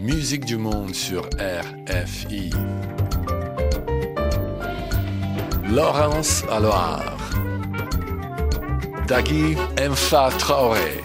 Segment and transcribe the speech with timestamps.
[0.00, 2.50] Musique du monde sur RFI.
[5.70, 7.18] Laurence Aloire.
[9.06, 11.02] Dagui Mfa Traoré.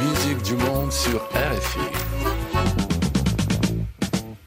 [0.00, 2.13] Musique du monde sur RFI.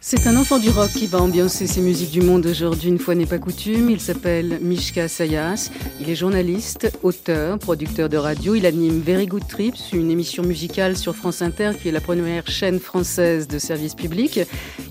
[0.10, 3.14] C'est un enfant du rock qui va ambiancer ces musiques du monde aujourd'hui, une fois
[3.14, 3.90] n'est pas coutume.
[3.90, 5.70] Il s'appelle Mishka Sayas.
[6.00, 8.56] Il est journaliste, auteur, producteur de radio.
[8.56, 12.48] Il anime Very Good Trips, une émission musicale sur France Inter qui est la première
[12.48, 14.40] chaîne française de service public.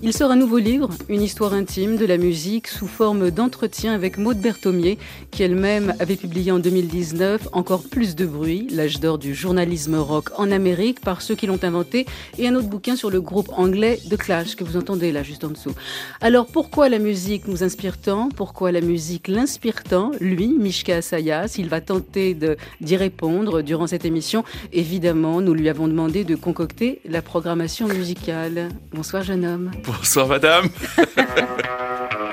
[0.03, 4.19] Il sort un nouveau livre, une histoire intime de la musique sous forme d'entretien avec
[4.19, 4.99] Maud Berthomier,
[5.31, 10.29] qui elle-même avait publié en 2019 Encore plus de bruit, l'âge d'or du journalisme rock
[10.37, 12.05] en Amérique par ceux qui l'ont inventé,
[12.37, 15.43] et un autre bouquin sur le groupe anglais The Clash que vous entendez là juste
[15.43, 15.73] en dessous.
[16.21, 18.29] Alors pourquoi la musique nous inspire tant?
[18.29, 20.11] Pourquoi la musique l'inspire tant?
[20.19, 22.37] Lui, Mishka Sayas, il va tenter
[22.81, 24.43] d'y répondre durant cette émission.
[24.73, 28.69] Évidemment, nous lui avons demandé de concocter la programmation musicale.
[28.93, 29.71] Bonsoir jeune homme.
[29.85, 30.69] Bonsoir madame.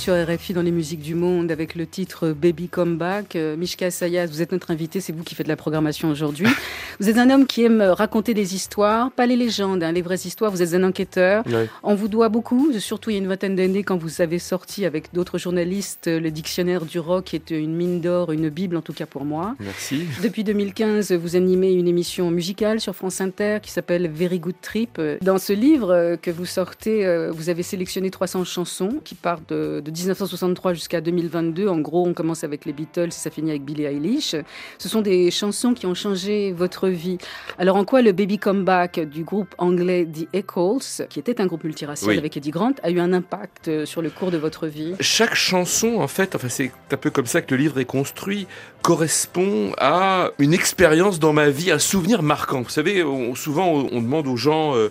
[0.00, 3.36] sur RFI dans les musiques du monde avec le titre Baby Come Back.
[3.36, 6.46] Euh, Mishka Sayas, vous êtes notre invité, c'est vous qui faites la programmation aujourd'hui.
[7.00, 10.26] Vous êtes un homme qui aime raconter des histoires, pas les légendes, hein, les vraies
[10.26, 10.50] histoires.
[10.50, 11.44] Vous êtes un enquêteur.
[11.82, 14.84] On vous doit beaucoup, surtout il y a une vingtaine d'années quand vous avez sorti
[14.84, 18.82] avec d'autres journalistes le dictionnaire du rock, qui est une mine d'or, une bible en
[18.82, 19.54] tout cas pour moi.
[19.60, 20.04] Merci.
[20.22, 25.00] Depuis 2015, vous animez une émission musicale sur France Inter qui s'appelle Very Good Trip.
[25.22, 29.70] Dans ce livre que vous sortez, euh, vous avez sélectionné 300 chansons qui partent de
[29.80, 31.68] de, 1963 jusqu'à 2022.
[31.68, 34.34] En gros, on commence avec les Beatles ça finit avec Billie Eilish.
[34.78, 37.18] Ce sont des chansons qui ont changé votre vie.
[37.58, 41.64] Alors, en quoi le Baby Comeback du groupe anglais The Echoes, qui était un groupe
[41.64, 44.94] multiracial avec Eddie Grant, a eu un impact euh, sur le cours de votre vie?
[45.00, 48.46] Chaque chanson, en fait, enfin, c'est un peu comme ça que le livre est construit,
[48.82, 52.62] correspond à une expérience dans ma vie, un souvenir marquant.
[52.62, 54.90] Vous savez, souvent, on demande aux gens euh,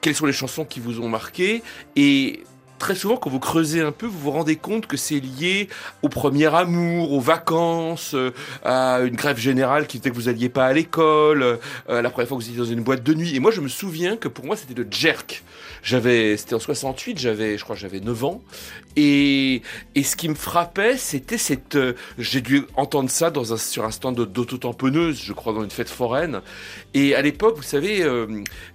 [0.00, 1.62] quelles sont les chansons qui vous ont marqué
[1.96, 2.42] et
[2.78, 5.68] très souvent, quand vous creusez un peu, vous vous rendez compte que c'est lié
[6.02, 8.30] au premier amour, aux vacances, euh,
[8.64, 11.56] à une grève générale qui fait que vous alliez pas à l'école, euh,
[11.88, 13.34] la première fois que vous étiez dans une boîte de nuit.
[13.36, 15.42] Et moi, je me souviens que pour moi, c'était le jerk.
[15.82, 18.42] J'avais, c'était en 68, j'avais, je crois, j'avais 9 ans.
[18.96, 19.62] Et,
[19.94, 23.84] et ce qui me frappait, c'était cette, euh, j'ai dû entendre ça dans un, sur
[23.84, 26.40] un stand d'auto-tamponneuse, je crois, dans une fête foraine.
[26.94, 28.04] Et à l'époque, vous savez,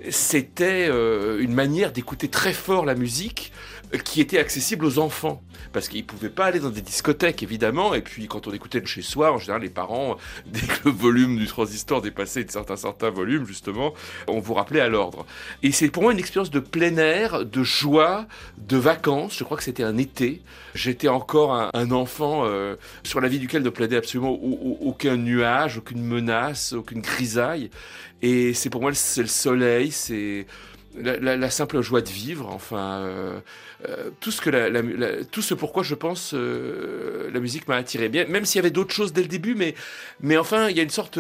[0.09, 3.52] c'était une manière d'écouter très fort la musique
[4.00, 5.42] qui était accessible aux enfants.
[5.72, 7.94] Parce qu'ils ne pouvaient pas aller dans des discothèques, évidemment.
[7.94, 10.92] Et puis, quand on écoutait le chez soi, en général, les parents, dès que le
[10.92, 13.94] volume du transistor dépassait de certains, certains volumes, justement,
[14.28, 15.25] on vous rappelait à l'ordre.
[15.62, 19.38] Et c'est pour moi une expérience de plein air, de joie, de vacances.
[19.38, 20.42] Je crois que c'était un été.
[20.75, 24.39] J'étais encore un, enfant euh, sur la vie duquel ne plaidait absolument
[24.81, 27.69] aucun nuage, aucune menace, aucune grisaille.
[28.22, 30.48] Et c'est pour moi, c'est le soleil, c'est
[31.01, 33.40] la, simple joie de vivre, enfin, euh,
[33.88, 34.69] euh, tout ce que la,
[35.31, 38.10] tout ce pourquoi je pense euh, la musique m'a attiré.
[38.10, 39.75] Bien, même s'il y avait d'autres choses dès le début, mais,
[40.22, 41.19] mais enfin, il y a une sorte,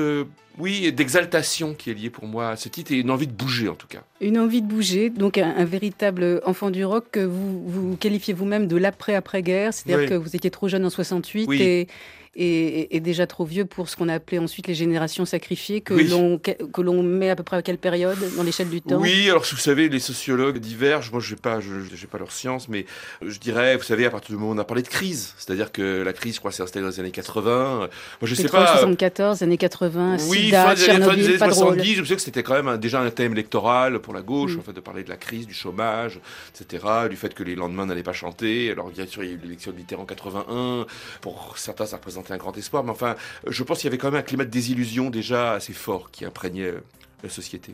[0.57, 3.69] oui, d'exaltation qui est liée pour moi à ce titre et une envie de bouger
[3.69, 4.03] en tout cas.
[4.21, 8.67] Une envie de bouger, donc un, véritable enfant du rock que vous, vous qualifiez vous-même
[8.67, 11.87] de l'après-après-guerre, c'est-à-dire que vous étiez trop jeune en 68 et
[12.35, 15.93] est, est déjà trop vieux pour ce qu'on a appelé ensuite les générations sacrifiées, que
[15.93, 16.07] Oui.
[16.07, 18.99] l'on que l'on met à peu près à quelle période dans l'échelle du temps?
[18.99, 21.11] Oui, alors vous savez, les sociologues divergent.
[21.11, 22.85] Moi, je n'ai pas, je, j'ai pas leur science, mais
[23.21, 25.71] je dirais, vous savez, à partir du moment où on a parlé de crise, c'est-à-dire
[25.71, 27.77] que la crise, je crois, s'est installée dans les années 80.
[27.77, 27.87] Moi,
[28.23, 28.63] je sais pas.
[28.63, 31.65] euh, 74, années 80, Oui, Sida, fin des, années- fin des Tchernobyl, années pas drôle.
[31.75, 34.55] 70, je sais que c'était quand même un- déjà un thème électoral pour la gauche,
[34.55, 34.59] Mm.
[34.59, 36.19] en fait, de parler de la crise, du chômage,
[36.59, 38.71] etc., du fait que les lendemains n'allaient pas chanter.
[38.71, 40.85] Alors, bien sûr, il y a eu l'élection de Mitterrand en 81.
[41.21, 43.15] Pour certains, ça représentait un grand espoir, mais enfin,
[43.47, 46.25] je pense qu'il y avait quand même un climat de désillusion déjà assez fort qui
[46.25, 46.83] imprégnait euh,
[47.23, 47.73] la société.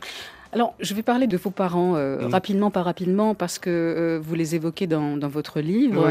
[0.52, 2.32] Alors, je vais parler de vos parents euh, Mm.
[2.32, 6.10] rapidement, pas rapidement, parce que euh, vous les évoquez dans, dans votre livre.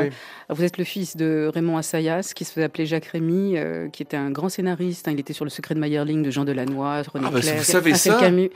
[0.48, 4.02] Vous êtes le fils de Raymond Assayas, qui se faisait appeler Jacques Rémy, euh, qui
[4.02, 5.08] était un grand scénariste.
[5.08, 5.12] hein.
[5.12, 7.64] il était sur Le secret de Mayerling de Jean Delannoy, René Ah, bah, Clair, vous
[7.64, 8.50] savez Marcel Camus.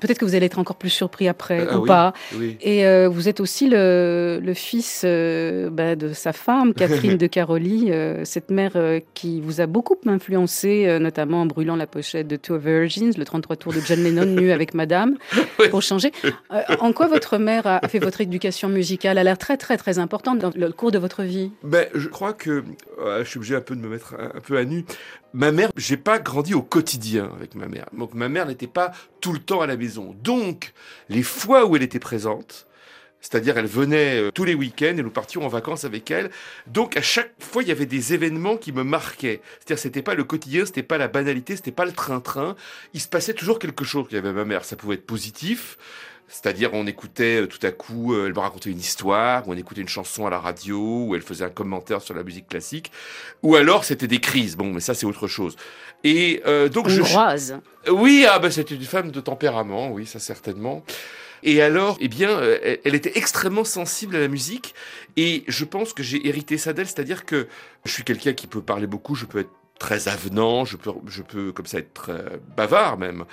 [0.00, 1.86] Peut-être que vous allez être encore plus surpris après, Ah ou oui.
[1.88, 2.14] pas.
[2.36, 2.56] Oui.
[2.62, 7.90] Et vous êtes aussi le, le fils bah, de sa femme, Catherine de Caroli,
[8.24, 8.72] cette mère
[9.12, 13.56] qui vous a beaucoup influencé, notamment en brûlant la pochette de Two Virgins, le 33
[13.56, 15.09] tours de John Lennon nu avec Madame,
[15.58, 15.68] Oui.
[15.68, 16.12] pour changer.
[16.24, 19.76] Euh, en quoi votre mère a fait votre éducation musicale Elle a l'air très très
[19.76, 21.52] très importante dans le cours de votre vie.
[21.62, 22.64] Ben, je crois que
[22.98, 24.84] euh, je suis obligé un peu de me mettre un, un peu à nu.
[25.32, 27.86] Ma mère, j'ai pas grandi au quotidien avec ma mère.
[27.96, 30.14] Donc ma mère n'était pas tout le temps à la maison.
[30.22, 30.72] Donc
[31.08, 32.66] les fois où elle était présente,
[33.20, 36.30] c'est-à-dire elle venait euh, tous les week-ends et nous partions en vacances avec elle.
[36.66, 39.40] Donc à chaque fois il y avait des événements qui me marquaient.
[39.58, 42.56] C'est-à-dire c'était pas le quotidien, c'était pas la banalité, c'était pas le train-train.
[42.94, 44.64] Il se passait toujours quelque chose qu'il y avait ma mère.
[44.64, 45.76] Ça pouvait être positif.
[46.30, 49.56] C'est-à-dire, on écoutait euh, tout à coup, euh, elle me racontait une histoire, ou on
[49.56, 52.92] écoutait une chanson à la radio, ou elle faisait un commentaire sur la musique classique,
[53.42, 54.56] ou alors c'était des crises.
[54.56, 55.56] Bon, mais ça, c'est autre chose.
[56.04, 57.58] Et euh, donc, je, Hongroise.
[57.90, 60.84] oui, ah ben c'était une femme de tempérament, oui, ça certainement.
[61.42, 64.74] Et alors, eh bien, euh, elle, était extrêmement sensible à la musique,
[65.16, 67.48] et je pense que j'ai hérité ça d'elle, c'est-à-dire que
[67.84, 71.22] je suis quelqu'un qui peut parler beaucoup, je peux être très avenant, je peux, je
[71.22, 73.24] peux comme ça être très bavard même.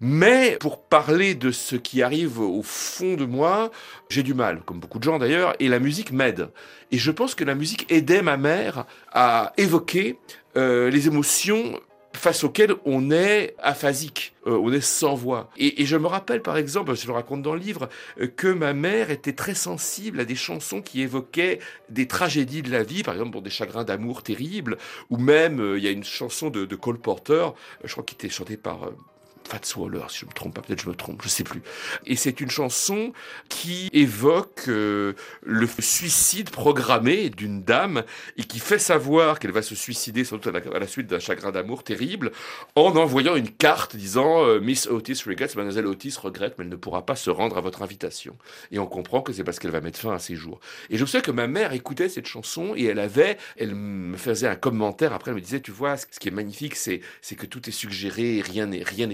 [0.00, 3.70] Mais pour parler de ce qui arrive au fond de moi,
[4.10, 6.50] j'ai du mal, comme beaucoup de gens d'ailleurs, et la musique m'aide.
[6.90, 10.18] Et je pense que la musique aidait ma mère à évoquer
[10.56, 11.80] euh, les émotions
[12.14, 15.50] face auxquelles on est aphasique, euh, on est sans voix.
[15.56, 17.88] Et, et je me rappelle par exemple, je le raconte dans le livre,
[18.20, 22.70] euh, que ma mère était très sensible à des chansons qui évoquaient des tragédies de
[22.70, 24.78] la vie, par exemple des chagrins d'amour terribles,
[25.10, 27.52] ou même euh, il y a une chanson de, de Cole Porter, euh,
[27.84, 28.90] je crois qui était chantée par
[29.48, 31.62] Fats Waller, si je me trompe pas, peut-être je me trompe, je sais plus.
[32.06, 33.12] Et c'est une chanson
[33.48, 35.12] qui évoque euh,
[35.44, 38.04] le suicide programmé d'une dame
[38.36, 41.52] et qui fait savoir qu'elle va se suicider sans doute à la, suite d'un chagrin
[41.52, 42.32] d'amour terrible
[42.74, 46.76] en envoyant une carte disant euh, Miss Otis regrets, Mademoiselle Otis regrette, mais elle ne
[46.76, 48.36] pourra pas se rendre à votre invitation.
[48.70, 50.60] Et on comprend que c'est parce qu'elle va mettre fin à ses jours.
[50.90, 54.48] Et je sais que ma mère écoutait cette chanson et elle avait, elle me faisait
[54.48, 57.00] un commentaire après, elle me disait, tu vois, ce qui est magnifique, c'est,
[57.36, 59.08] que tout est suggéré, rien n'est, rien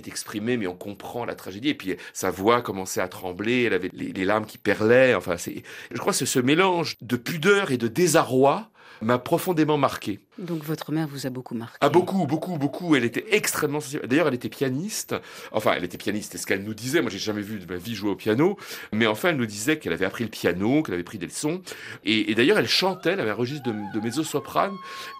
[0.57, 1.71] mais on comprend la tragédie.
[1.71, 5.15] Et puis sa voix commençait à trembler, elle avait les, larmes qui perlaient.
[5.15, 8.71] Enfin, je crois que ce mélange de pudeur et de désarroi
[9.01, 10.21] m'a profondément marqué.
[10.39, 11.77] Donc votre mère vous a beaucoup marqué.
[11.81, 12.95] Ah beaucoup, beaucoup, beaucoup.
[12.95, 14.07] Elle était extrêmement sensible.
[14.07, 15.17] D'ailleurs, elle était pianiste.
[15.51, 17.01] Enfin, elle était pianiste, c'est ce qu'elle nous disait.
[17.01, 18.57] Moi, j'ai jamais vu de ma vie jouer au piano.
[18.93, 21.61] Mais enfin, elle nous disait qu'elle avait appris le piano, qu'elle avait pris des leçons.
[22.05, 24.75] Et, d'ailleurs, elle chantait, elle avait un registre de, de mezzo-soprane.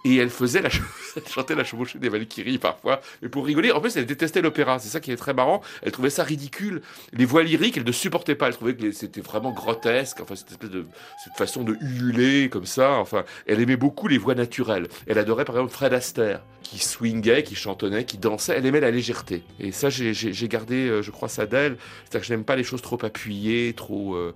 [0.05, 0.69] Et elle faisait la,
[1.17, 3.01] elle chantait la chevauchée des Valkyries parfois.
[3.21, 4.79] Mais pour rigoler, en plus, elle détestait l'opéra.
[4.79, 5.61] C'est ça qui est très marrant.
[5.81, 6.81] Elle trouvait ça ridicule.
[7.11, 8.47] Les voix lyriques, elle ne supportait pas.
[8.47, 10.21] Elle trouvait que c'était vraiment grotesque.
[10.21, 10.85] Enfin, cette espèce de,
[11.25, 12.93] cette façon de ululer comme ça.
[12.93, 14.87] Enfin, elle aimait beaucoup les voix naturelles.
[15.09, 18.53] Elle adorait par exemple Fred Astaire, qui swingait, qui chantonnait, qui dansait.
[18.57, 19.43] Elle aimait la légèreté.
[19.59, 20.13] Et ça, j'ai-
[20.47, 21.77] gardé, euh, je crois, ça d'elle.
[22.03, 24.33] C'est-à-dire que je n'aime pas les choses trop appuyées, trop euh,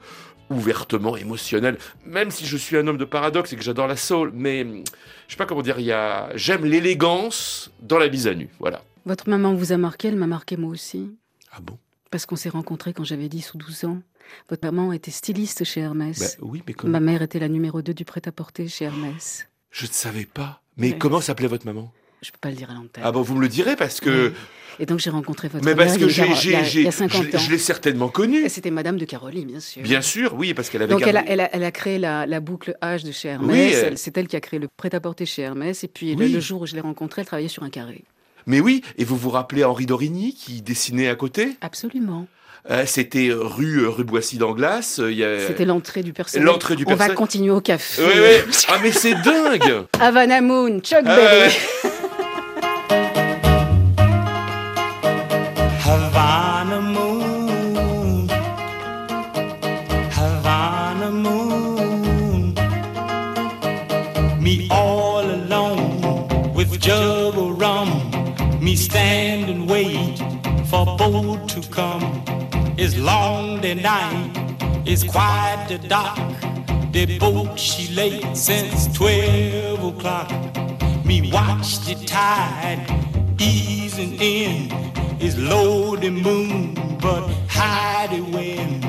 [0.49, 1.77] ouvertement émotionnelles.
[2.05, 4.83] Même si je suis un homme de paradoxe et que j'adore la soul, mais hum,
[5.27, 5.79] je sais pas comment dire.
[5.79, 8.49] Il y a, j'aime l'élégance dans la mise à nu.
[8.59, 8.83] Voilà.
[9.05, 11.11] Votre maman vous a marqué, elle m'a marqué moi aussi.
[11.51, 11.77] Ah bon?
[12.09, 14.01] Parce qu'on s'est rencontrés quand j'avais 10 ou 12 ans.
[14.49, 16.19] Votre maman était styliste chez Hermès.
[16.19, 19.47] Bah oui, mais comme Ma mère était la numéro 2 du prêt-à-porter chez Hermès.
[19.71, 20.61] je ne savais pas.
[20.77, 20.97] Mais Ouais.
[20.97, 21.91] comment s'appelait votre maman?
[22.21, 23.03] Je peux pas le dire à l'antenne.
[23.05, 24.29] Ah bon, vous me le direz parce que.
[24.29, 24.33] Oui.
[24.79, 26.87] Et donc j'ai rencontré votre Mais parce que j'ai, il y a- j'ai, il y
[26.87, 27.39] a je 50 l'ai- ans.
[27.39, 28.49] je l'ai certainement connue.
[28.49, 29.83] C'était Madame de Caroli, bien sûr.
[29.83, 32.25] Bien sûr, oui, parce qu'elle avait Donc elle a, elle, a, elle a créé la,
[32.25, 33.51] la boucle H de chez Hermès.
[33.55, 35.83] Oui, elle- Elle- C'est elle qui a créé le prêt-à-porter chez Hermès.
[35.83, 38.03] Et puis le- le, jour où je l'ai rencontrée, elle travaillait sur un carré.
[38.47, 41.55] Mais oui, et vous vous rappelez Henri Dorigny qui dessinait à côté?
[41.61, 42.25] Absolument.
[42.69, 44.99] Euh, C'était euh, rue euh, rue Boissy d'Anglas.
[44.99, 46.45] il y a- C'était l'entrée du personnel.
[46.45, 47.15] l'entrée du On va personnel.
[47.17, 48.01] continuer au café.
[48.01, 48.53] Oui, oui.
[48.69, 49.83] Ah mais c'est dingue.
[49.99, 51.39] Havana Moon, Chuck Ah, Berry.
[51.49, 51.51] ouais.
[55.85, 58.27] Havana moon,
[60.09, 62.55] Havana moon,
[64.41, 67.89] me all alone with of rum.
[68.61, 70.17] Me stand and wait
[70.69, 72.23] for boat to come.
[72.85, 74.33] It's long the night,
[74.85, 76.19] it's quite the dark.
[76.91, 80.29] The boat she late since twelve o'clock.
[81.05, 82.85] Me watch the tide
[83.39, 84.67] easing in.
[85.21, 88.83] It's low the moon, but high the wind.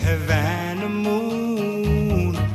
[0.00, 1.29] Havana moon.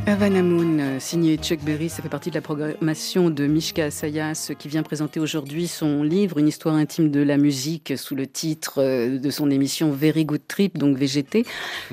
[0.07, 4.51] Havana Moon, euh, signé Chuck Berry, ça fait partie de la programmation de Mishka Sayas
[4.59, 8.83] qui vient présenter aujourd'hui son livre Une histoire intime de la musique sous le titre
[8.83, 11.45] euh, de son émission Very Good Trip, donc VGT.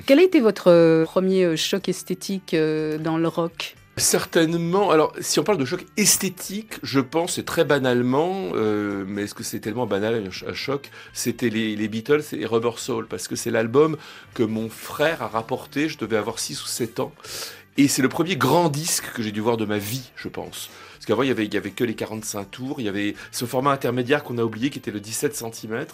[0.05, 3.77] Quel a été votre euh, premier choc esthétique euh, dans le rock?
[3.99, 4.91] Certainement.
[4.91, 9.35] Alors, si on parle de choc esthétique, je pense, et très banalement, euh, mais est-ce
[9.35, 10.91] que c'est tellement banal un choc?
[11.13, 13.99] C'était les, les Beatles et Rubber Soul, parce que c'est l'album
[14.33, 15.91] que mon frère a rapporté.
[15.91, 17.13] Je devais avoir 6 ou 7 ans.
[17.79, 20.69] Et c'est le premier grand disque que j'ai dû voir de ma vie, je pense.
[20.95, 22.77] Parce qu'avant, il y avait, il y avait que les 45 tours.
[22.79, 25.87] Il y avait ce format intermédiaire qu'on a oublié, qui était le 17 cm.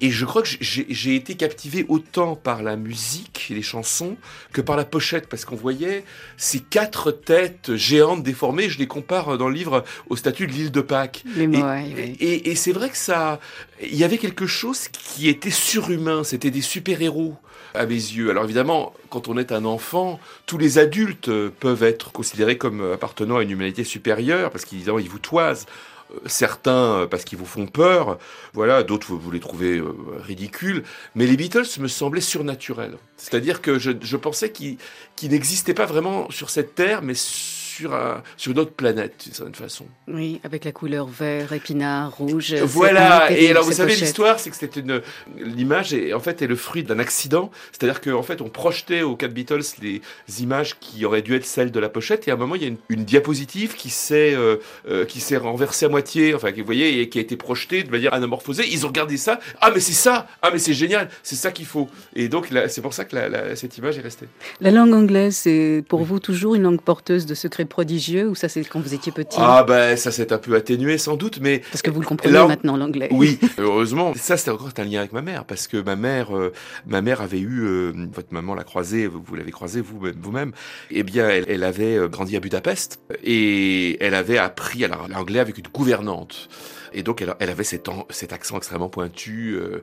[0.00, 4.16] Et je crois que j'ai été captivé autant par la musique et les chansons
[4.52, 6.04] que par la pochette, parce qu'on voyait
[6.36, 8.68] ces quatre têtes géantes déformées.
[8.68, 11.22] Je les compare dans le livre au statut de l'île de Pâques.
[11.36, 11.46] Les
[11.90, 12.16] Et, oui.
[12.18, 13.38] et- et c'est vrai que ça,
[13.82, 16.24] il y avait quelque chose qui était surhumain.
[16.24, 17.36] C'était des super-héros
[17.74, 18.30] à mes yeux.
[18.30, 22.80] Alors évidemment, quand on est un enfant, tous les adultes euh, peuvent être considérés comme
[22.80, 25.66] euh, appartenant à une humanité supérieure parce qu'ils ils vous toisent.
[26.12, 28.18] Euh, Certains parce qu'ils vous font peur,
[28.52, 29.80] voilà, d'autres vous, les trouvez
[30.18, 30.82] ridicules,
[31.14, 32.96] mais les Beatles me semblaient surnaturels.
[33.16, 34.78] C'est-à-dire que je, pensais qu'ils
[35.14, 39.32] qu'ils n'existaient pas vraiment sur cette terre, mais sur, un- sur une autre planète, d'une
[39.34, 39.84] certaine façon.
[40.08, 42.54] Oui, avec la couleur vert, épinard, rouge.
[42.54, 43.26] Voilà.
[43.28, 45.00] c'est Et alors, vous savez, l'histoire, c'est que c'était une,
[45.38, 47.50] l'image est, en fait, est le fruit d'un accident.
[47.72, 50.00] C'est-à-dire qu'en fait, on projetait aux quatre Beatles les
[50.40, 52.26] images qui auraient dû être celles de la pochette.
[52.28, 54.56] Et à un moment, il y a une, une diapositive qui s'est, euh,
[54.88, 57.82] euh, qui s'est renversée à moitié, enfin, qui, vous voyez, et qui a été projetée
[57.82, 58.64] de manière anamorphosée.
[58.70, 59.40] Ils ont regardé ça.
[59.60, 60.26] Ah, mais c'est ça!
[60.42, 61.08] Ah, mais c'est génial!
[61.22, 61.88] C'est ça qu'il faut.
[62.14, 64.26] Et donc, là, c'est pour ça que la- la- cette image est restée.
[64.60, 68.50] La langue anglaise, c'est pour vous toujours une langue porteuse de secrets prodigieux ou ça
[68.50, 71.62] c'est quand vous étiez petit Ah, ben, ça s'est un peu atténué, sans doute, mais
[71.72, 73.08] Parce que vous le comprenez Là, maintenant l'anglais.
[73.12, 74.12] Oui, heureusement.
[74.16, 76.52] Ça, c'était encore un lien avec ma mère, parce que ma mère, euh,
[76.86, 80.52] ma mère avait eu, euh, votre maman l'a croisée, vous, vous l'avez croisée vous, vous-même.
[80.90, 85.56] Eh bien, elle, elle avait euh, grandi à Budapest et elle avait appris l'anglais avec
[85.56, 86.48] une gouvernante.
[86.92, 89.80] Et donc, elle, elle avait cet, an- cet accent extrêmement pointu euh,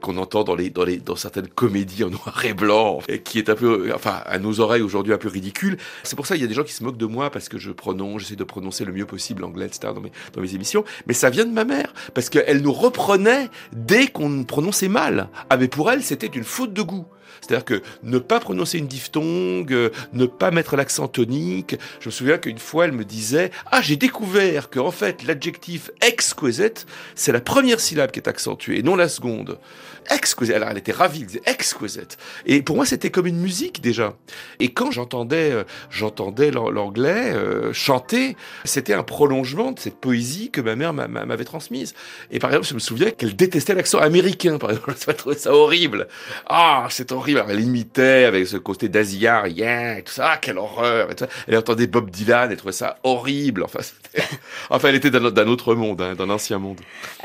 [0.00, 3.38] qu'on entend dans, les, dans, les, dans certaines comédies en noir et blanc, et qui
[3.38, 5.76] est un peu, enfin, à nos oreilles aujourd'hui un peu ridicule.
[6.02, 7.58] C'est pour ça qu'il y a des gens qui se moquent de moi parce que
[7.58, 9.92] je prononce, j'essaie de prononcer le mieux possible l'anglais, etc.
[10.32, 10.84] dans mes, émissions.
[11.06, 15.28] Mais ça vient de ma mère parce qu'elle nous reprenait dès qu'on prononçait mal.
[15.50, 17.06] Ah, mais pour elle, c'était une faute de goût.
[17.40, 21.76] C'est-à-dire que ne pas prononcer une diphtongue, euh, ne pas mettre l'accent tonique.
[22.00, 25.90] Je me souviens qu'une fois, elle me disait Ah, j'ai découvert que en fait, l'adjectif
[26.00, 29.58] exquisite, c'est la première syllabe qui est accentuée non la seconde.
[30.10, 30.54] Exquisite.
[30.54, 32.16] Alors, elle était ravie, elle disait exquisite.
[32.46, 34.16] Et pour moi, c'était comme une musique déjà.
[34.58, 40.50] Et quand j'entendais, euh, j'entendais l'an- l'anglais euh, chanter, c'était un prolongement de cette poésie
[40.50, 41.92] que ma mère m'a- m'a- m'avait transmise.
[42.30, 44.94] Et par exemple, je me souviens qu'elle détestait l'accent américain, par exemple.
[45.08, 46.08] Elle trouvait ça horrible.
[46.46, 47.27] Ah, c'est horrible.
[47.36, 50.30] Alors, elle imitait avec ce côté d'Asia, yeah, et tout ça.
[50.32, 51.10] Ah, quelle horreur.
[51.10, 51.30] et tout ça.
[51.46, 53.62] Elle entendait Bob Dylan, elle trouvait ça horrible.
[53.64, 53.80] Enfin,
[54.70, 56.80] enfin elle était d'un autre monde, hein, d'un ancien monde.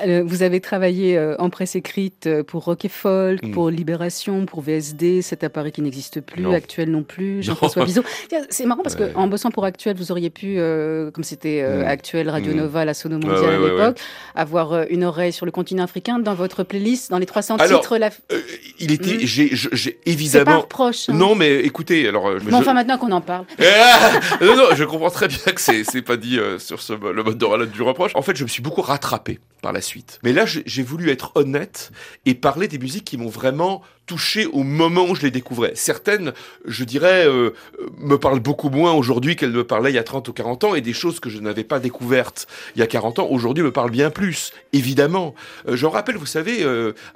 [0.06, 3.52] Euh, vous avez travaillé euh, en presse écrite euh, pour Rock et Folk, Mm.
[3.52, 6.54] pour Libération, pour VSD, cet appareil qui n'existe plus, Non.
[6.54, 7.86] Actuel non plus, Jean-François.
[7.86, 8.04] Bizot.
[8.50, 9.12] C'est marrant parce Ouais.
[9.12, 11.88] que en bossant pour Actuel, vous auriez pu, euh, comme c'était euh, Mm.
[11.88, 12.58] Actuel, Radio Mm.
[12.58, 14.00] Nova, la Sono Mondiale ouais, à ouais, l'époque,
[14.36, 17.98] avoir une oreille sur le continent africain dans votre playlist, dans les 300 Alors, titres.
[17.98, 18.10] La...
[18.32, 18.40] Euh,
[18.80, 20.62] il était, j'ai, C'est pas évidemment.
[20.62, 21.10] reproche.
[21.10, 21.14] hein.
[21.14, 22.28] Non, mais écoutez, alors.
[22.28, 23.46] euh, Mais je- enfin, maintenant qu'on en parle.
[23.60, 27.24] Ah non, non, je comprends très bien que c'est, pas dit euh, sur ce, le
[27.24, 28.12] mode de du reproche.
[28.16, 30.20] En fait, je me suis beaucoup rattrapé par la suite.
[30.24, 31.92] Mais là, j'ai, voulu être honnête
[32.26, 35.72] et parler des musiques qui m'ont vraiment touché au moment où je les découvrais.
[35.76, 36.34] Certaines,
[36.66, 37.52] je dirais, euh,
[37.98, 40.76] me parlent beaucoup moins aujourd'hui qu'elles me parlaient il y a 30 ou 40 ans
[40.76, 42.46] et des choses que je n'avais pas découvertes
[42.76, 45.34] il y a 40 ans aujourd'hui me parlent bien plus, évidemment.
[45.70, 46.66] Euh, j'en rappelle, vous savez,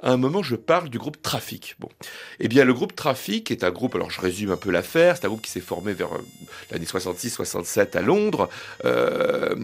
[0.02, 1.76] à un moment, je parle du groupe Trafic.
[1.78, 1.90] Bon.
[2.40, 5.24] Eh bien, le groupe Trafic est un groupe, alors je résume un peu l'affaire, c'est
[5.24, 6.18] un groupe qui s'est formé vers euh,
[6.70, 8.50] l'année 66-67 à Londres.
[8.84, 9.54] Euh,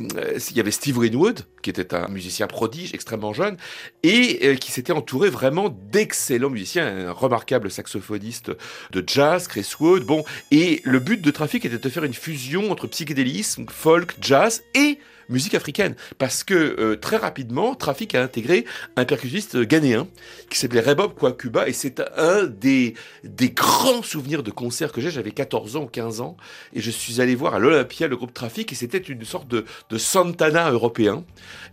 [0.50, 3.58] il y avait Steve Winwood, qui était un musicien prodige, extrêmement jeune,
[4.02, 8.52] et euh, qui s'était entouré vraiment d'excellents musiciens, un remarquable saxophoniste
[8.90, 10.04] de jazz, Chris Wood.
[10.04, 14.62] Bon, et le but de Trafic était de faire une fusion entre psychédélisme, folk, jazz
[14.74, 15.94] et musique africaine.
[16.18, 18.64] Parce que euh, très rapidement, Trafic a intégré
[18.96, 20.06] un percussionniste ghanéen
[20.50, 25.10] qui s'appelait Rebob Kwakuba et c'est un des, des grands souvenirs de concerts que j'ai.
[25.10, 26.36] J'avais 14 ans ou 15 ans
[26.72, 29.64] et je suis allé voir à l'Olympia le groupe Trafic et c'était une sorte de,
[29.90, 31.24] de Santana européen.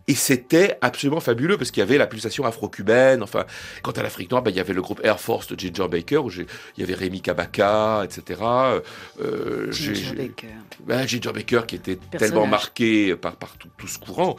[0.08, 3.24] Et c'était absolument fabuleux parce qu'il y avait la pulsation afro-cubaine.
[3.24, 3.46] Enfin,
[3.84, 6.18] quant à l'Afrique noire, ben, il y avait le groupe Air Force de Ginger Baker
[6.18, 6.46] où il
[6.78, 8.42] y avait Rémi Kabaka, etc.
[9.22, 10.48] Euh, Ginger Baker.
[10.86, 12.20] ben, Ginger Baker qui était Personnage.
[12.20, 14.38] tellement marqué par, par tout, tout ce courant.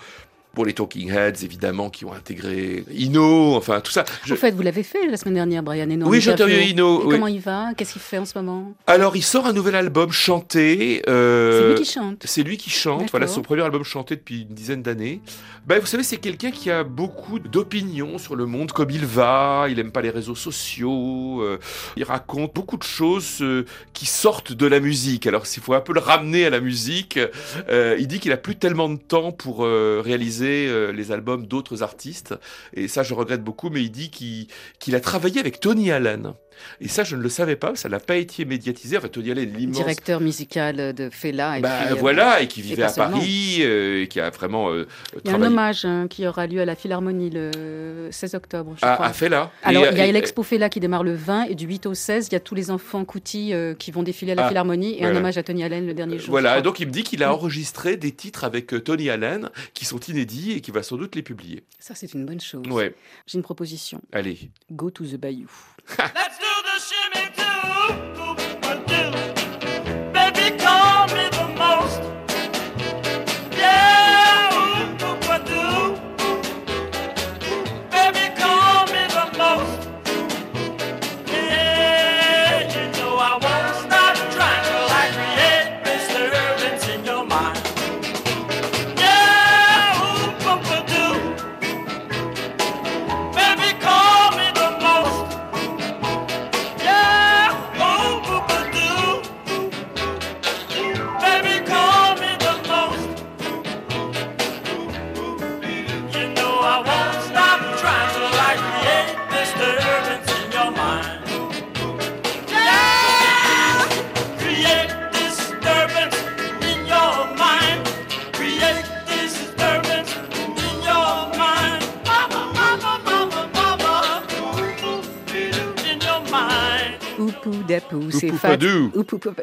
[0.54, 4.04] Pour les Talking Heads, évidemment, qui ont intégré Ino, enfin tout ça.
[4.26, 6.04] Je- En fait, vous l'avez fait la semaine dernière, Brian Eno.
[6.04, 6.56] en Oui, j'ai interview.
[6.56, 7.14] interviewé Ino, oui.
[7.14, 7.70] Comment il va?
[7.74, 8.74] Qu'est-ce qu'il fait en ce moment?
[8.86, 11.02] Alors, il sort un nouvel album chanté.
[11.08, 12.22] euh, C'est lui qui chante.
[12.26, 13.10] C'est lui qui chante.
[13.10, 15.22] Voilà, son premier album chanté depuis une dizaine d'années.
[15.66, 19.66] Ben, vous savez, c'est quelqu'un qui a beaucoup d'opinions sur le monde comme il va.
[19.70, 21.40] Il aime pas les réseaux sociaux.
[21.42, 21.58] euh,
[21.96, 25.26] il raconte beaucoup de choses euh, qui sortent de la musique.
[25.26, 27.18] Alors, s'il faut un peu le ramener à la musique,
[27.70, 32.34] il dit qu'il a plus tellement de temps pour réaliser euh, les albums d'autres artistes.
[32.74, 33.70] Et ça, je regrette beaucoup.
[33.70, 34.46] Mais il dit qu'il
[34.78, 36.34] qu'il a travaillé avec Tony Allen.
[36.80, 37.74] Et ça, je ne le savais pas.
[37.76, 38.96] Ça n'a pas été médiatisé.
[38.98, 41.58] Enfin, Tony Allen, l'immense Directeur musical de Fela.
[41.58, 43.18] Et bah, puis, euh, voilà, et qui vivait à seulement.
[43.18, 44.86] Paris, euh, et qui a vraiment euh,
[45.24, 48.74] Il y a un hommage hein, qui aura lieu à la Philharmonie le 16 octobre,
[48.80, 49.06] je à, crois.
[49.06, 49.50] à Fela.
[49.62, 51.94] Alors, Et, il y a l'Expo Fela qui démarre le 20 et du 8 au
[51.94, 54.48] 16, il y a tous les enfants Couty euh, qui vont défiler à la Ah,
[54.48, 56.30] Philharmonie et un hommage à Tony Allen le dernier jour.
[56.30, 59.98] Voilà, donc il me dit qu'il a enregistré des titres avec Tony Allen qui sont
[60.00, 61.62] inédits et qui va sans doute les publier.
[61.78, 62.66] Ça, c'est une bonne chose.
[62.68, 62.94] Ouais,
[63.26, 64.00] J'ai une proposition.
[64.12, 64.50] allez.
[64.70, 65.48] Go to the Bayou.
[65.98, 65.98] Let's
[66.40, 66.51] do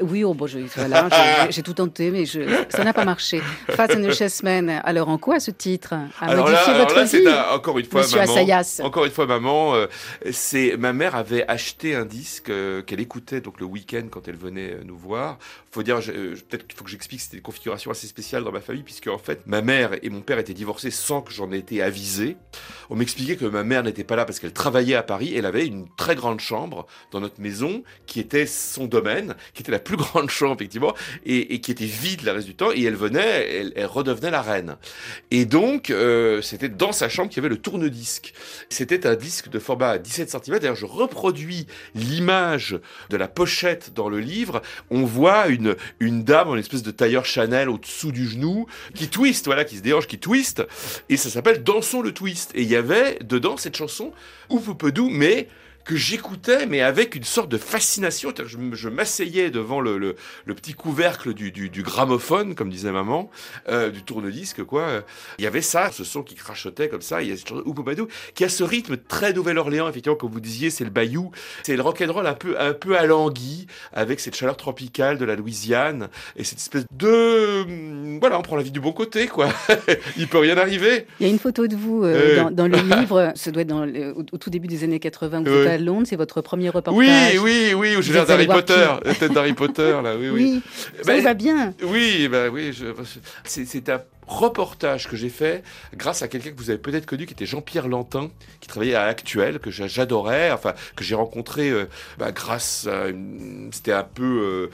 [0.02, 1.10] Oui, oh, bon, voilà,
[1.46, 3.42] j'ai- j'ai tout tenté, mais je, ça n'a pas marché.
[3.70, 4.82] Fat and the Chessmen.
[4.84, 7.80] Alors, en quoi ce titre a Alors là, modifié alors votre là, vie un- encore
[7.80, 8.34] une fois Monsieur maman.
[8.34, 8.82] Assayas.
[8.84, 9.76] Encore une fois, maman.
[9.76, 9.88] euh,
[10.32, 14.38] c'est ma mère avait acheté un disque euh, qu'elle écoutait donc le week-end quand elle
[14.38, 15.38] venait euh, nous voir.
[15.72, 18.62] Faut dire, euh, peut-être qu'il faut que j'explique, c'était une configuration assez spéciale dans ma
[18.62, 21.58] famille puisque en fait ma mère et mon père étaient divorcés sans que j'en ai
[21.58, 22.38] été avisé.
[22.90, 25.34] On m'expliquait que ma mère n'était pas là parce qu'elle travaillait à Paris.
[25.36, 29.74] Elle avait une très grande chambre dans notre maison qui était son domaine, qui était
[29.74, 30.96] la plus grande chambre effectivement
[31.26, 32.72] et, qui était vide le reste du temps.
[32.74, 34.78] Et elle venait, elle, redevenait la reine.
[35.32, 38.34] Et donc, euh, c'était dans sa chambre qu'il y avait le tourne-disque.
[38.70, 40.60] C'était un disque de format 17 cm.
[40.60, 44.62] D'ailleurs, je reproduis l'image de la pochette dans le livre.
[44.92, 49.66] On voit une, dame en espèce de tailleur Chanel au-dessous du genou qui twist, voilà,
[49.66, 50.64] qui se déhanche, qui twist.
[51.10, 52.52] Et ça s'appelle Dansons le twist.
[52.56, 54.14] Et il y avait dedans cette chanson,
[54.50, 55.50] Oupoupeudou, mais
[55.90, 58.32] que j'écoutais, mais avec une sorte de fascination.
[58.46, 63.32] Je, m'asseyais devant le, le, le petit couvercle du, du, du gramophone, comme disait maman,
[63.70, 65.04] euh, du tourne-disque, quoi.
[65.40, 67.24] Il y avait ça, ce son qui crachotait comme ça.
[67.24, 70.84] Il y a Oupoupadou, qui a ce rythme très Nouvelle-Orléans, effectivement, comme vous disiez, c'est
[70.84, 71.32] le bayou.
[71.64, 76.10] C'est le rock'n'roll un peu, un peu alangui, avec cette chaleur tropicale de la Louisiane,
[76.36, 77.64] et cette espèce de...
[77.64, 79.48] hum, Voilà, on prend la vie du bon côté, quoi.
[80.18, 81.08] Il peut rien arriver.
[81.20, 82.44] Il y a une photo de vous euh, Euh.
[82.44, 85.00] dans, dans le livre, ça doit être dans le- au, au tout début des années
[85.00, 85.62] 80, où vous Ouais.
[85.62, 86.96] êtes à Londres, c'est votre premier reportage.
[86.98, 90.62] Oui, oui, oui, où êtes allé d'Harry Potter, la tête d'Harry Potter, là, oui, oui.
[90.62, 90.62] Oui,
[90.98, 91.74] ça Ben, va bien.
[91.84, 92.86] Oui, bah oui, je-
[93.44, 95.64] c'est un reportage que j'ai fait
[95.96, 99.04] grâce à quelqu'un que vous avez peut-être connu, qui était Jean-Pierre Lantin, qui travaillait à
[99.06, 101.86] Actuel, que j'a- j'adorais, enfin que j'ai rencontré euh,
[102.20, 103.06] bah, grâce à,
[103.72, 104.70] c'était un peu euh,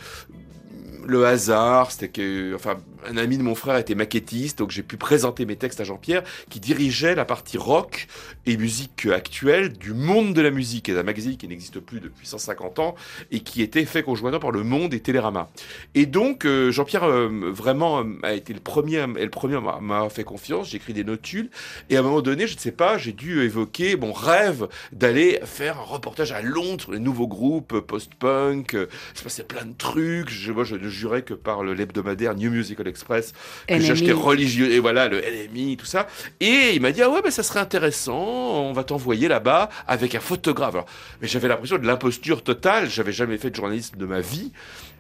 [1.05, 2.75] le hasard, c'était que, enfin,
[3.09, 6.23] un ami de mon frère était maquettiste, donc j'ai pu présenter mes textes à Jean-Pierre,
[6.49, 8.07] qui dirigeait la partie rock
[8.45, 12.27] et musique actuelle du Monde de la musique, est un magazine qui n'existe plus depuis
[12.27, 12.95] 150 ans
[13.31, 15.49] et qui était fait conjointement par Le Monde et Télérama.
[15.93, 20.09] Et donc, euh, Jean-Pierre euh, vraiment euh, a été le premier, et le premier m'a-
[20.09, 20.69] fait confiance.
[20.69, 21.49] J'ai écrit des notules
[21.89, 25.39] et à un moment donné, je ne sais pas, j'ai dû évoquer mon rêve d'aller
[25.43, 28.73] faire un reportage à Londres sur les nouveaux groupes post-punk.
[28.73, 30.29] Il se passait plein de trucs.
[30.29, 33.34] Je, moi, je, ne jurais que par l'hebdomadaire New Musical Express
[33.67, 33.81] que NME.
[33.84, 36.08] j'achetais religieux et voilà le LMI tout ça.
[36.39, 40.15] Et il m'a dit ah ouais ben ça serait intéressant on va t'envoyer là-bas avec
[40.15, 40.73] un photographe.
[40.75, 40.86] Alors,
[41.21, 44.51] mais j'avais l'impression de l'imposture totale j'avais jamais fait de journalisme de ma vie.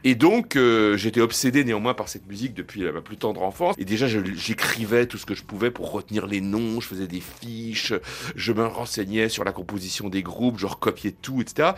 [0.07, 3.73] Et donc euh, j'étais obsédé néanmoins par cette musique depuis ma plus tendre enfance.
[3.79, 7.21] Et déjà j'écrivais tout ce que je pouvais pour retenir les noms je faisais des
[7.41, 7.93] fiches
[8.35, 11.69] je me renseignais sur la composition des groupes je recopiais tout etc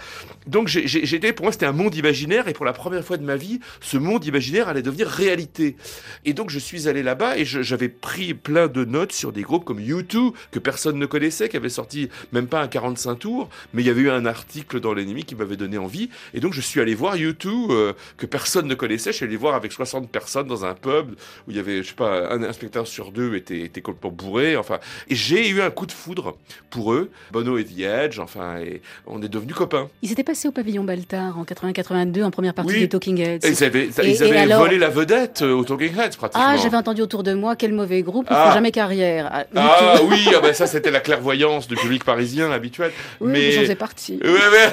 [0.45, 2.47] donc j'ai- j'ai- j'étais pour moi c'était un monde imaginaire.
[2.49, 5.77] Et pour la première fois de ma vie ce monde imaginaire allait devenir réalité
[6.25, 9.65] et donc je suis allé là-bas et j'avais pris plein de notes sur des groupes
[9.65, 13.81] comme U2 que personne ne connaissait, qui avait sorti même pas un 45 tours, mais
[13.83, 16.09] il y avait eu un article dans l'ennemi qui m'avait donné envie.
[16.33, 19.11] Et donc je suis allé voir U2 euh, que personne ne connaissait.
[19.11, 21.11] Je suis allé voir avec 60 personnes dans un pub
[21.47, 24.55] où il y avait, je sais pas, un inspecteur sur deux était, était complètement bourré.
[24.57, 26.37] Enfin, et j'ai eu un coup de foudre
[26.69, 27.09] pour eux.
[27.31, 28.19] Bono et The Edge.
[28.19, 29.89] Enfin, et on est devenus copains.
[30.01, 32.79] Ils étaient passés au pavillon Baltard en 80-82 en première partie Oui.
[32.81, 33.39] des Talking Heads.
[33.45, 36.17] Et ils avaient, Et- ils et avaient alors- volé la vedette euh, aux Talking Heads
[36.17, 36.45] pratiquement.
[36.47, 38.47] Ah, j'avais entendu autour de moi, quel mauvais groupe, ils Ah.
[38.47, 39.29] font jamais carrière.
[39.31, 42.91] Ah, Ah oui, ah ben ça c'était la clairvoyance du public parisien habituel.
[43.19, 44.19] Oui, mais j'en faisais partie.
[44.23, 44.29] Ouais,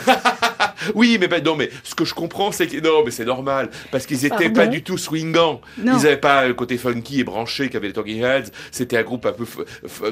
[0.94, 3.70] oui, mais ben, non, mais ce que je comprends, c'est que non, mais c'est normal
[3.90, 5.60] parce qu'ils étaient Pardon pas du tout swingants.
[5.78, 8.50] Ils n'avaient pas le côté funky et branché qu'avaient les Talking Heads.
[8.70, 9.44] C'était un groupe un peu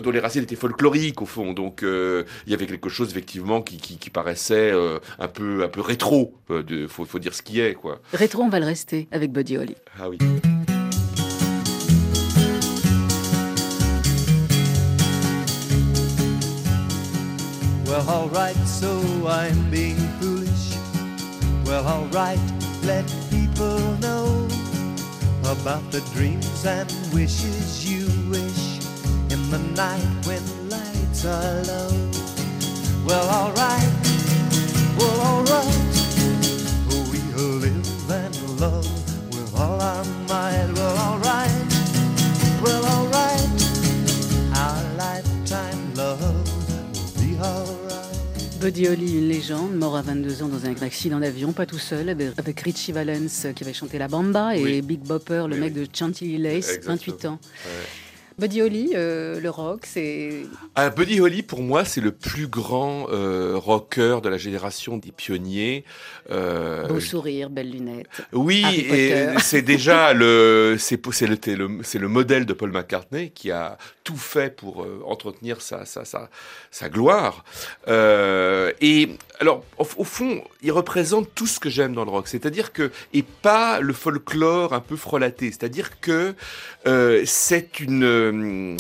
[0.01, 1.53] dont les racines étaient folkloriques au fond.
[1.53, 5.63] Donc euh, il y avait quelque chose effectivement qui, qui, qui paraissait euh, un peu
[5.65, 6.35] un peu rétro.
[6.51, 8.01] Euh, de, faut, faut dire ce qui est quoi.
[8.13, 9.75] Rétro, on va le rester avec Buddy Holly.
[10.01, 10.19] Ah oui.
[18.05, 20.75] Well, alright, so I'm being foolish.
[21.65, 22.41] Well, alright,
[22.83, 24.49] let people know
[25.45, 28.83] about the dreams and wishes you wish
[29.31, 32.11] in the night when lights are low.
[33.07, 33.93] Well, alright,
[34.99, 35.95] well, alright,
[36.91, 40.72] oh, we'll live and love with all our might.
[48.63, 52.09] Buddy Holly, une légende, mort à 22 ans dans un accident d'avion, pas tout seul,
[52.09, 54.83] avec, Richie Valens euh, qui avait chanté La Bamba et Oui.
[54.83, 56.95] Big Bopper, le Oui, mec de Chantilly Lace, Exactement.
[56.95, 57.41] 28 ans.
[57.43, 57.71] Ouais.
[58.39, 63.07] Buddy Holly, euh, le rock, c'est Ah, Buddy Holly, pour moi, c'est le plus grand
[63.11, 65.85] euh, rocker de la génération des pionniers.
[66.31, 68.07] Euh, beau sourire, belles lunettes.
[68.33, 74.17] oui, Harry et c'est déjà le, c'est le, modèle de Paul McCartney qui a tout
[74.17, 76.29] fait pour entretenir sa, sa, sa,
[76.71, 77.45] sa gloire.
[77.89, 79.09] Et
[79.41, 82.91] alors, au, au fond, il représente tout ce que j'aime dans le rock, c'est-à-dire que
[83.13, 86.35] et pas le folklore un peu frelaté, c'est-à-dire que
[86.87, 88.77] euh, c'est une, euh,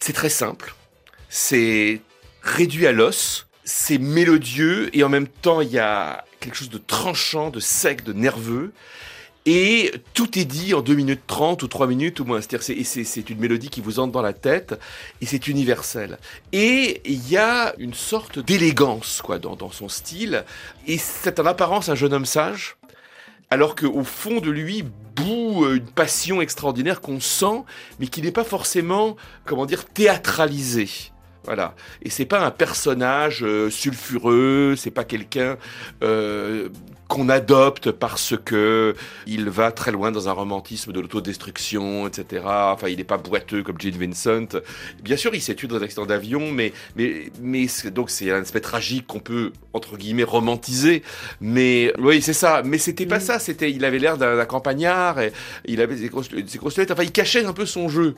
[0.00, 0.74] c'est très simple,
[1.28, 2.00] c'est
[2.42, 6.78] réduit à l'os, c'est mélodieux et en même temps il y a quelque chose de
[6.78, 8.72] tranchant, de sec, de nerveux.
[9.44, 12.40] Et tout est dit en 2 minutes 30 ou 3 minutes ou moins.
[12.40, 14.78] C'est une mélodie qui vous entre dans la tête
[15.20, 16.18] et c'est universel.
[16.52, 20.44] Et il y a une sorte d'élégance, quoi, dans, dans son style.
[20.86, 22.76] Et c'est en apparence un jeune homme sage.
[23.52, 24.82] Alors qu'au fond de lui
[25.14, 27.64] bout euh, une passion extraordinaire qu'on sent,
[28.00, 30.88] mais qui n'est pas forcément, comment dire, théâtralisée.
[31.44, 31.74] Voilà.
[32.00, 35.58] Et c'est pas un personnage euh, sulfureux, c'est pas quelqu'un
[36.02, 36.70] euh,
[37.12, 38.94] qu'on adopte parce que
[39.26, 42.42] il va très loin dans un romantisme de l'autodestruction, etc.
[42.46, 44.58] Enfin, il n'est pas boiteux comme Gene Vincent.
[45.02, 48.40] Bien sûr, il s'est tué dans un accident d'avion, mais mais mais donc c'est un
[48.40, 51.02] aspect tragique qu'on peut entre guillemets romantiser.
[51.42, 52.62] Mais oui, c'est ça.
[52.64, 53.38] Mais c'était pas ça.
[53.38, 55.20] C'était, il avait l'air d'un campagnard.
[55.20, 55.32] Et
[55.66, 56.30] il avait des grosses.
[56.90, 58.14] Enfin, il cachait un peu son jeu.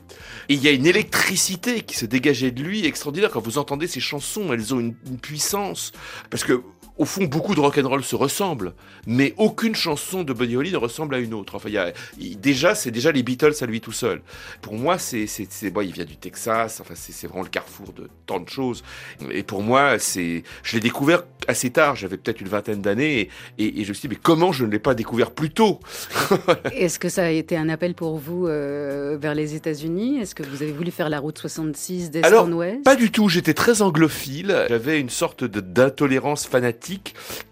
[0.48, 3.30] Et il y a une électricité qui se dégageait de lui extraordinaire.
[3.30, 5.90] Quand vous entendez ces chansons, elles ont une, une puissance.
[6.30, 6.62] Parce que,
[6.96, 8.72] au fond, beaucoup de rock'n'roll se ressemblent.
[9.06, 11.56] Mais aucune chanson de Buddy Holly ne ressemble à une autre.
[11.56, 11.92] Enfin, y a,
[12.36, 14.22] déjà, c'est déjà les Beatles à lui tout seul.
[14.62, 16.78] Pour moi, c'est, c'est, c'est- bon, il vient du Texas.
[16.80, 18.84] Enfin, c'est, c'est vraiment le carrefour de tant de choses.
[19.32, 21.96] Et pour moi, c'est, je l'ai découvert assez tard.
[21.96, 23.28] J'avais peut-être une vingtaine d'années.
[23.58, 25.50] Et, et, et je me suis dit, mais comment je ne l'ai pas découvert plus
[25.50, 25.80] tôt?
[26.72, 30.18] Est-ce que ça a été un appel pour vous euh, vers les États-Unis?
[30.20, 32.84] Est-ce que vous avez voulu faire la route 66 d'est en ouest?
[32.84, 34.64] Pas du tout, j'étais très anglophile.
[34.68, 36.83] J'avais une sorte d'intolérance fanatique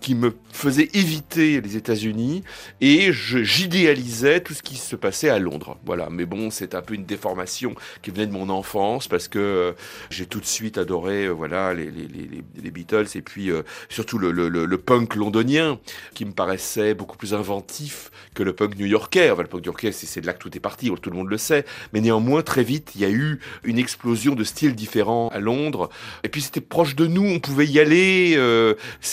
[0.00, 2.42] qui me faisait éviter les États-Unis
[2.80, 5.78] et j'idéalisais tout ce qui se passait à Londres.
[5.84, 9.38] Voilà, mais bon, c'est un peu une déformation qui venait de mon enfance parce que
[9.38, 9.72] euh,
[10.10, 13.62] j'ai tout de suite adoré euh, voilà les, les, les, les Beatles et puis euh,
[13.88, 14.32] surtout le,
[14.78, 15.78] punk londonien
[16.14, 19.30] qui me paraissait beaucoup plus inventif que le punk new-yorkais.
[19.30, 21.38] Enfin, le punk new-yorkais, c'est de là que tout est parti, tout le monde le
[21.38, 21.64] sait.
[21.92, 25.88] Mais néanmoins, très vite, il y a eu une explosion de styles différents à Londres.
[26.24, 28.36] Et puis c'était proche de nous, on pouvait y aller.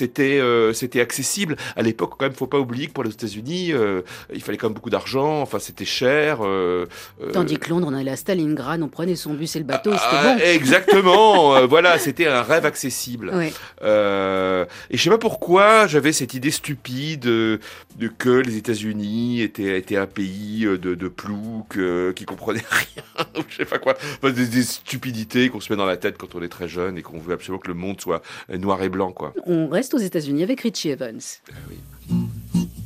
[0.09, 1.55] C'était c'était euh, c'était accessible.
[1.75, 4.01] À l'époque, quand même, faut pas oublier que pour les États-Unis, euh,
[4.33, 5.41] il fallait quand même beaucoup d'argent.
[5.41, 6.39] Enfin, c'était cher.
[6.41, 6.85] euh,
[7.33, 9.97] Tandis que Londres, on allait à Stalingrad, on prenait son bus et le bateau, et
[9.99, 11.65] ah, c'était Exactement.
[11.67, 13.31] voilà, c'était un rêve accessible.
[13.31, 13.37] bon.
[13.37, 13.53] Ouais.
[14.89, 17.59] Et je sais pas pourquoi j'avais cette idée stupide de
[18.17, 21.77] que les États-Unis étaient, étaient un pays de, de ploucs
[22.15, 25.77] qui comprenaient rien, ou je sais pas quoi, Enfin, des, des stupidités qu'on se met
[25.77, 27.99] dans la tête quand on est très jeune et qu'on veut absolument que le monde
[28.01, 28.21] soit
[28.57, 29.33] noir et blanc, quoi.
[29.45, 31.19] On reste aux États-Unis avec Richie Evans.
[32.09, 32.78] The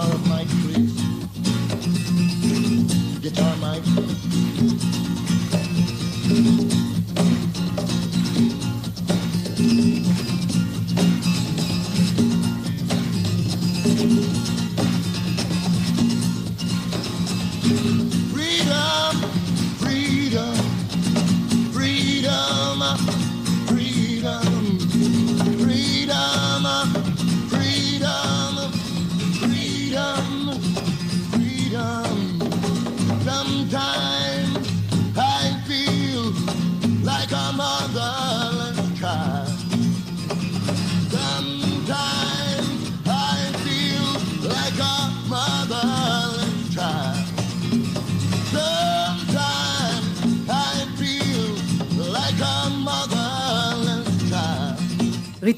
[0.00, 0.92] guitar Mike, please.
[3.20, 4.09] Guitar, Mike.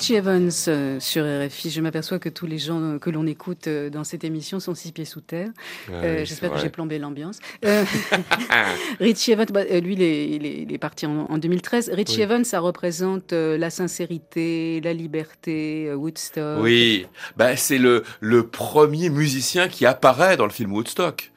[0.02, 1.70] Richie Evans euh, sur RFI.
[1.70, 4.74] Je m'aperçois que tous les gens euh, que l'on écoute euh, dans cette émission sont
[4.74, 5.50] six pieds sous terre.
[5.92, 7.38] Euh, J'espère que j'ai plombé l'ambiance.
[8.98, 11.90] Richie Evans, bah, lui, il est, il est- il est parti en, en 2013.
[11.94, 12.22] Richie Oui.
[12.22, 16.60] Evans, ça représente la sincérité, la liberté, Woodstock.
[16.60, 21.31] Oui, bah, c'est le, le premier musicien qui apparaît dans le film Woodstock.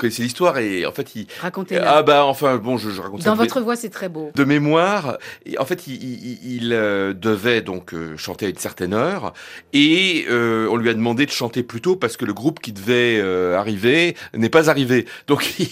[0.00, 1.26] Connaissez l'histoire et en fait, il...
[1.42, 1.96] Racontez-la.
[1.98, 4.30] Ah bah enfin, bon, je, je raconte ça Dans de- votre voix, c'est très beau.
[4.34, 5.18] de mémoire.
[5.44, 9.34] Et en fait, il, il- il, euh, devait donc euh, chanter à une certaine heure
[9.74, 12.72] et euh, on lui a demandé de chanter plus tôt parce que le groupe qui
[12.72, 15.04] devait euh, arriver n'est pas arrivé.
[15.26, 15.68] Donc il,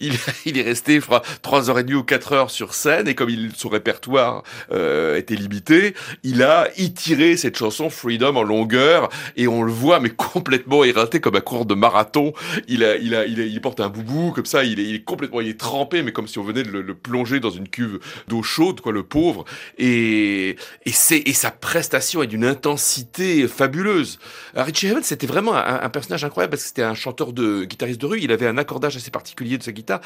[0.00, 0.12] il,
[0.46, 3.14] il est resté, je crois, trois heures et demie ou quatre heures sur scène et
[3.16, 9.08] comme il, son répertoire euh, était limité, il a étiré cette chanson Freedom en longueur
[9.36, 12.32] et on le voit mais complètement éreinté comme un cours de marathon.
[12.68, 15.40] Il a, il a, il, a- il porte un boubou comme ça, il est, complètement,
[15.40, 18.42] il est trempé mais comme si on venait de le, plonger dans une cuve d'eau
[18.42, 19.44] chaude, quoi, le pauvre.
[19.78, 24.18] Et, et c'est, et sa prestation est d'une intensité fabuleuse.
[24.54, 28.00] Alors, Richie Havens, c'était vraiment un, personnage incroyable parce que c'était un chanteur de guitariste
[28.00, 28.20] de rue.
[28.20, 30.00] Il avait un accordage assez particulier de sa guitare.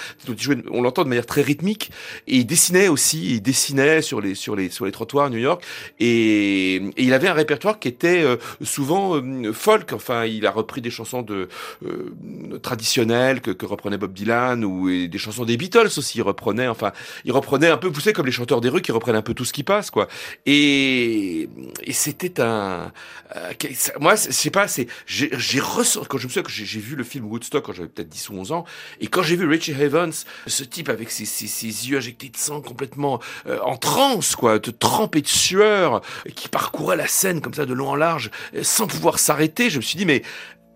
[0.71, 1.91] On l'entend de manière très rythmique
[2.27, 3.35] et il dessinait aussi.
[3.35, 5.65] Il dessinait sur les, sur les, sur les trottoirs à New York
[5.99, 9.93] et, et il avait un répertoire qui était euh, souvent euh, folk.
[9.93, 11.49] Enfin, il a repris des chansons de
[11.85, 16.19] euh, traditionnelles que, reprenait Bob Dylan ou des chansons des Beatles aussi.
[16.19, 16.93] Il reprenait, enfin,
[17.25, 19.35] il reprenait un peu, vous savez, comme les chanteurs des rues qui reprennent un peu
[19.35, 20.09] tout ce qui passe, quoi.
[20.47, 21.49] Et,
[21.91, 22.93] c'était un,
[23.37, 23.53] euh,
[24.01, 24.67] moi, je sais pas,
[25.07, 28.09] j'ai, ressenti, quand je me souviens que j'ai, vu le film Woodstock quand j'avais peut-être
[28.09, 28.65] 10 ou 11 ans,
[29.01, 33.21] et quand j'ai vu Richie Havens, ce type avec ses, yeux injectés de sang complètement
[33.47, 36.03] euh, en transe, quoi, de trempé de sueur,
[36.35, 39.77] qui parcourait la scène comme ça de long en large, euh, sans pouvoir s'arrêter, je
[39.79, 40.23] me suis dit, mais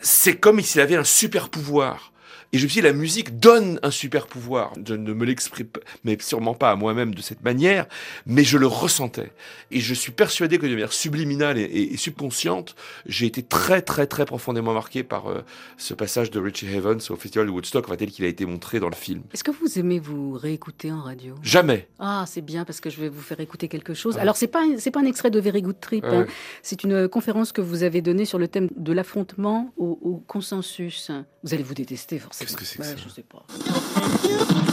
[0.00, 2.12] c'est comme s'il avait un super pouvoir.
[2.56, 4.72] Et je me suis dit, la musique donne un super pouvoir.
[4.82, 5.66] Je ne me l'exprime
[6.04, 7.84] mais sûrement pas à moi-même de cette manière,
[8.24, 9.30] mais je le ressentais.
[9.70, 13.82] Et je suis persuadé que de manière subliminale et, et- et subconsciente, j'ai été très,
[13.82, 15.42] très, très profondément marqué par euh,
[15.76, 18.80] ce passage de Richie Havens au Festival de Woodstock, enfin, tel qu'il a été montré
[18.80, 19.20] dans le film.
[19.34, 21.34] Est-ce que vous aimez vous réécouter en radio?
[21.42, 21.88] Jamais.
[21.98, 24.16] Ah, c'est bien parce que je vais vous faire écouter quelque chose.
[24.16, 26.04] Alors, c'est pas c'est pas un extrait de Very Good Trip.
[26.04, 26.16] Ouais.
[26.16, 26.26] hein.
[26.62, 30.16] C'est une euh, conférence que vous avez donnée sur le thème de l'affrontement au, au
[30.26, 31.10] consensus.
[31.42, 32.45] Vous allez vous détester forcément.
[32.46, 33.44] Qu'est-ce que c'est que Ouais, ça Je sais pas.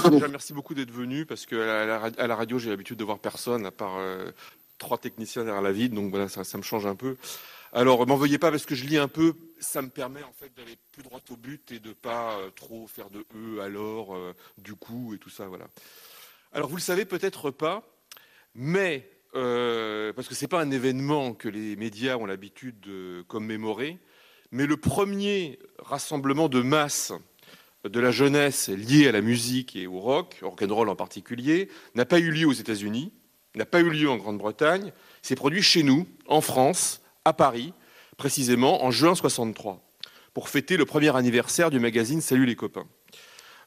[0.09, 3.03] Déjà, merci beaucoup d'être venu parce que à la, à la radio, j'ai l'habitude de
[3.03, 4.31] voir personne à part euh,
[4.77, 7.17] trois techniciens derrière la vide, donc voilà, ça, ça me change un peu.
[7.71, 10.55] Alors, m'en veuillez pas parce que je lis un peu, ça me permet en fait
[10.55, 14.33] d'aller plus droit au but et de pas euh, trop faire de e, alors, euh,
[14.59, 15.65] du coup et tout ça, voilà.
[16.51, 17.83] Alors, vous le savez peut-être pas,
[18.53, 23.97] mais euh, parce que c'est pas un événement que les médias ont l'habitude de commémorer,
[24.51, 27.11] Mais le premier rassemblement de masse
[27.83, 32.05] de la jeunesse lié à la musique et au rock, au rock'n'roll en particulier, n'a
[32.05, 33.11] pas eu lieu aux États-Unis,
[33.55, 34.91] n'a pas eu lieu en Grande-Bretagne,
[35.21, 37.73] s'est produit chez nous, en France, à Paris,
[38.17, 39.81] précisément en juin 63,
[40.33, 42.87] pour fêter le premier anniversaire du magazine Salut les copains.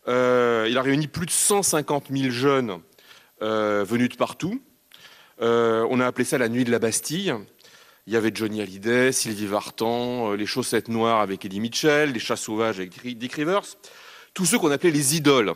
[0.09, 2.81] Euh, il a réuni plus de 150 000 jeunes
[3.43, 4.61] euh, venus de partout.
[5.41, 7.35] Euh, on a appelé ça la nuit de la Bastille.
[8.07, 12.37] Il y avait Johnny Hallyday, Sylvie Vartan, les chaussettes noires avec Eddie Mitchell, les chats
[12.37, 13.65] sauvages avec Dick Rivers,
[14.37, 15.55] tous ceux qu'on appelait les idoles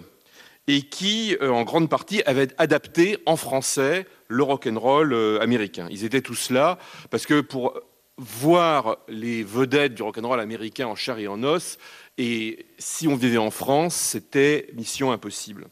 [0.67, 5.87] et qui, euh, en grande partie, avaient adapté en français le rock'n'roll euh, américain.
[5.91, 6.79] Ils étaient tous là
[7.11, 7.79] parce que pour
[8.17, 11.77] voir les vedettes du rock'n'roll américain en chair et en os,
[12.17, 15.67] et si on vivait en France, c'était mission impossible.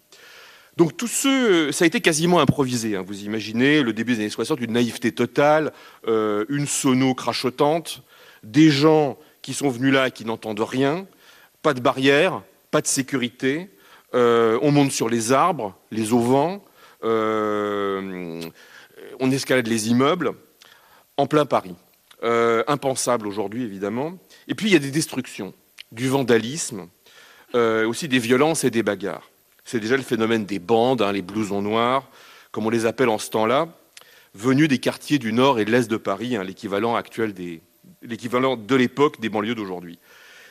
[0.77, 2.95] Donc tout ce, ça a été quasiment improvisé.
[2.95, 3.05] hein.
[3.07, 5.73] Vous imaginez le début des années 60, une naïveté totale,
[6.09, 8.03] euh, une sono crachotante,
[8.43, 11.07] des gens qui sont venus là et qui n'entendent rien,
[11.63, 13.71] pas de barrière, pas de sécurité.
[14.15, 16.65] euh, on monte sur les arbres, les auvents,
[17.05, 18.41] euh,
[19.21, 20.33] on escalade les immeubles,
[21.17, 21.75] en plein Paris.
[22.25, 24.19] Euh, impensable aujourd'hui, évidemment.
[24.49, 25.55] Et puis il y a des destructions,
[25.93, 26.89] du vandalisme,
[27.55, 29.31] aussi des violences et des bagarres.
[29.65, 32.09] C'est déjà le phénomène des bandes, hein, les blousons noirs,
[32.51, 33.69] comme on les appelle en ce temps-là,
[34.35, 37.61] venus des quartiers du nord et de l'est de Paris, hein, l'équivalent actuel des,
[38.03, 39.99] l'équivalent de l'époque des banlieues d'aujourd'hui.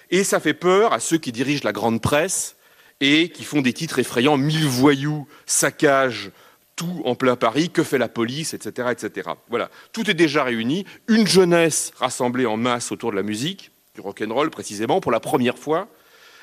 [0.09, 2.55] Et ça fait peur à ceux qui dirigent la grande presse
[3.01, 6.31] et qui font des titres effrayants, mille voyous, saccage,
[6.75, 9.31] tout en plein Paris, que fait la police, etc., etc.
[9.49, 10.85] Voilà, tout est déjà réuni.
[11.07, 15.57] Une jeunesse rassemblée en masse autour de la musique, du rock'n'roll précisément, pour la première
[15.57, 15.89] fois,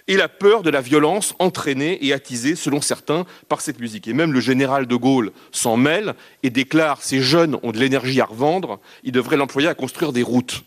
[0.06, 4.06] et la peur de la violence entraînée et attisée, selon certains, par cette musique.
[4.06, 8.20] Et même le général de Gaulle s'en mêle et déclare ces jeunes ont de l'énergie
[8.20, 10.62] à revendre, ils devraient l'employer à construire des routes.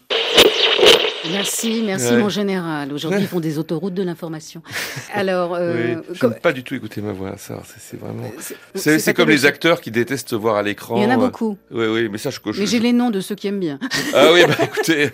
[1.32, 2.18] Merci, merci Ouais.
[2.18, 2.92] mon général.
[2.94, 4.62] Aujourd'hui, ils font des autoroutes de l'information.
[5.14, 8.30] Alors, euh, oui, comme- pas du tout écouter ma voix, ça, c'est vraiment.
[8.76, 10.98] c'est- comme les acteurs qui détestent voir à l'écran.
[10.98, 11.58] Il y en a euh, beaucoup.
[11.72, 12.58] Oui, oui, mais ça, je coche.
[12.60, 13.80] Mais j'ai les noms de ceux qui aiment bien.
[14.14, 15.10] Ah oui, bah écoutez.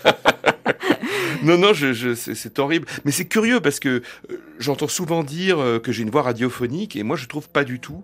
[1.42, 2.86] non, non, je, je- c'est horrible.
[3.04, 6.96] Mais c'est curieux parce que euh, j'entends souvent dire euh, que j'ai une voix radiophonique
[6.96, 8.02] et moi je trouve pas du tout.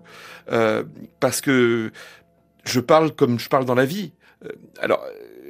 [0.51, 0.83] Euh,
[1.19, 1.91] parce que
[2.65, 4.11] je parle comme je parle dans la vie.
[4.81, 5.05] Alors,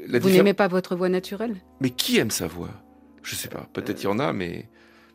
[0.08, 1.56] la Vous diffé- n'aimez pas votre voix naturelle?
[1.80, 2.70] Mais qui aime sa voix?
[3.24, 3.68] Je sais pas.
[3.74, 4.68] Peut-être il y en a, mais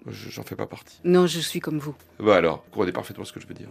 [0.07, 0.99] je- j'en fais pas partie.
[1.05, 1.95] Non, je suis comme vous.
[2.21, 3.69] Bah alors, vous comprenez parfaitement ce que je veux dire.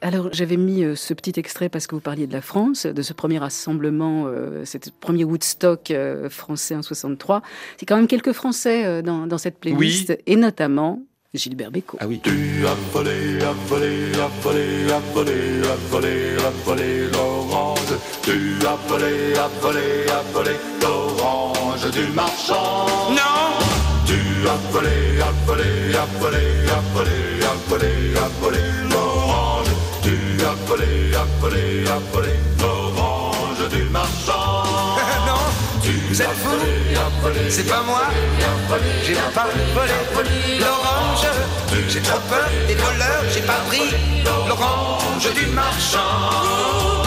[0.00, 3.02] Alors, j'avais mis euh, ce petit extrait parce que vous parliez de la France, de
[3.02, 7.42] ce premier rassemblement, euh, cet premier Woodstock euh, français en 63.
[7.78, 11.02] C'est quand même quelques Français euh, dans, dans cette playlist, et notamment
[11.34, 11.98] Gilbert Bécaud.
[12.00, 12.20] Ah oui.
[12.22, 17.08] Tu as volé, as volé, as volé, as volé, as volé, as volé
[17.88, 18.00] l'orange.
[18.22, 22.86] Tu as volé, as volé, as volé l'orange du marchand.
[23.10, 23.56] Non,
[24.06, 27.10] Tu as volé, as volé, as volé, as volé,
[27.42, 28.58] as volé, as volé
[28.90, 29.68] l'orange.
[30.02, 34.64] Tu as volé, as volé, as volé l'orange du marchand.
[35.26, 35.40] non,
[35.82, 36.28] Tu vous êtes
[37.50, 38.02] c'est pas moi.
[39.04, 39.46] J'ai pas
[40.14, 41.26] volé l'orange.
[41.88, 43.24] J'ai trop peur des voleurs.
[43.32, 46.97] J'ai pas pris l'orange du marchand.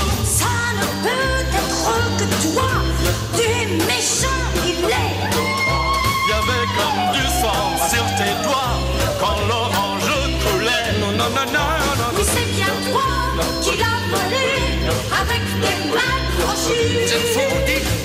[1.01, 2.71] Ça ne peut être que toi,
[3.35, 3.51] du
[3.85, 5.13] méchant il est.
[6.27, 8.77] Y avait comme du sang sur tes doigts
[9.19, 10.99] quand l'orange coulait.
[10.99, 12.09] Non, non, non, non, non.
[12.15, 13.07] Oui, c'est bien toi
[13.61, 14.49] qui l'as volé
[15.21, 17.09] avec tes mains crochues.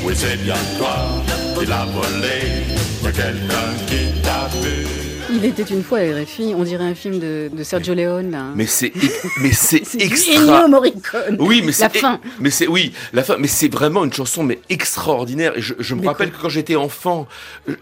[0.03, 0.97] Oui, c'est bien toi
[1.59, 2.65] qui l'as volé.
[3.03, 5.06] Y a quelqu'un qui t'a vu.
[5.37, 8.31] Il était une fois à RFI, on dirait un film de, de Sergio Leone.
[8.31, 8.47] Là.
[8.55, 8.91] Mais c'est
[9.43, 10.67] mais c'est extra.
[10.67, 11.37] Morricone.
[11.39, 12.21] Oui, mais La c'est fin.
[12.41, 13.37] Mais c'est oui, la fin.
[13.39, 15.53] Mais c'est vraiment une chanson mais extraordinaire.
[15.59, 17.29] Et je, je me Mais rappelle que quand j'étais enfant,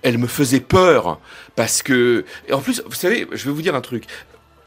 [0.03, 1.21] elle me faisait peur
[1.55, 2.25] parce que.
[2.49, 4.05] Et en plus, vous savez, je vais vous dire un truc.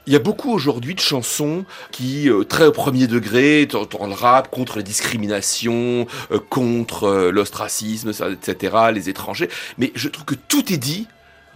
[0.06, 4.13] Il y a beaucoup aujourd'hui de chansons qui, euh, très au premier degré, dans, le
[4.13, 9.50] rap, contre la discrimination, euh, contre euh, l'ostracisme, etc., les étrangers.
[9.78, 11.08] Mais je trouve que tout est dit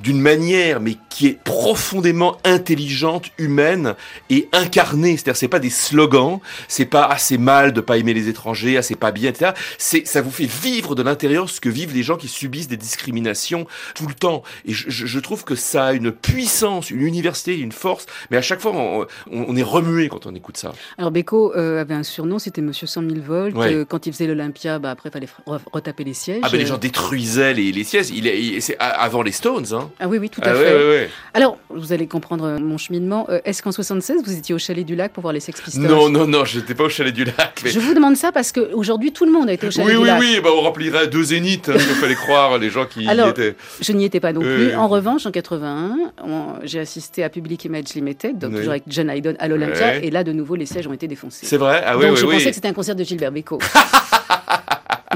[0.03, 3.95] d'une manière, mais qui est profondément intelligente, humaine
[4.29, 5.17] et incarnée.
[5.17, 8.95] C'est-à-dire, c'est pas des slogans, c'est pas assez mal de pas aimer les étrangers, assez
[8.95, 9.51] pas bien, etc.
[9.77, 12.77] C'est, ça vous fait vivre de l'intérieur ce que vivent les gens qui subissent des
[12.77, 14.43] discriminations tout le temps.
[14.65, 18.05] Et je, je- je trouve que ça a une puissance, une université, une force.
[18.31, 20.73] Mais à chaque fois, on, on- on est remué quand on écoute ça.
[20.97, 23.55] Alors Beko euh, avait un surnom, c'était Monsieur 100 000 volts.
[23.55, 23.73] Ouais.
[23.73, 26.39] Euh, quand il faisait l'Olympia, bah, après, il fallait re- retaper les sièges.
[26.43, 28.09] Ah ben les gens détruisaient les, les sièges.
[28.13, 29.89] Il est, il- avant les Stones, hein.
[29.99, 31.09] Ah oui, oui, tout à Ah fait.
[31.33, 33.25] Alors, vous allez comprendre euh, mon cheminement.
[33.29, 35.83] Euh, Est-ce qu'en 76, vous étiez au chalet du lac pour voir les Sex Pistols?
[35.83, 37.61] Non, non, non, je n'étais pas au chalet du lac.
[37.63, 37.69] Mais...
[37.71, 39.99] Je vous demande ça parce qu'aujourd'hui, tout le monde a été au chalet Oui, du
[40.01, 40.19] oui, lac.
[40.19, 43.29] oui, bah, on remplirait deux zéniths, hein, il fallait croire les gens qui y Alors,
[43.29, 43.55] étaient.
[43.81, 44.67] Je n'y étais pas non Oui, plus.
[44.67, 44.75] oui.
[44.75, 48.57] En revanche, en 81, on- j'ai assisté à Public Image Limited, donc Oui.
[48.57, 51.45] toujours avec John Haydon à l'Olympia, et là, de nouveau, les sièges ont été défoncés.
[51.45, 52.33] C'est vrai Ah oui, donc oui, je oui.
[52.35, 53.59] pensais que c'était un concert de Gilbert Bécaud.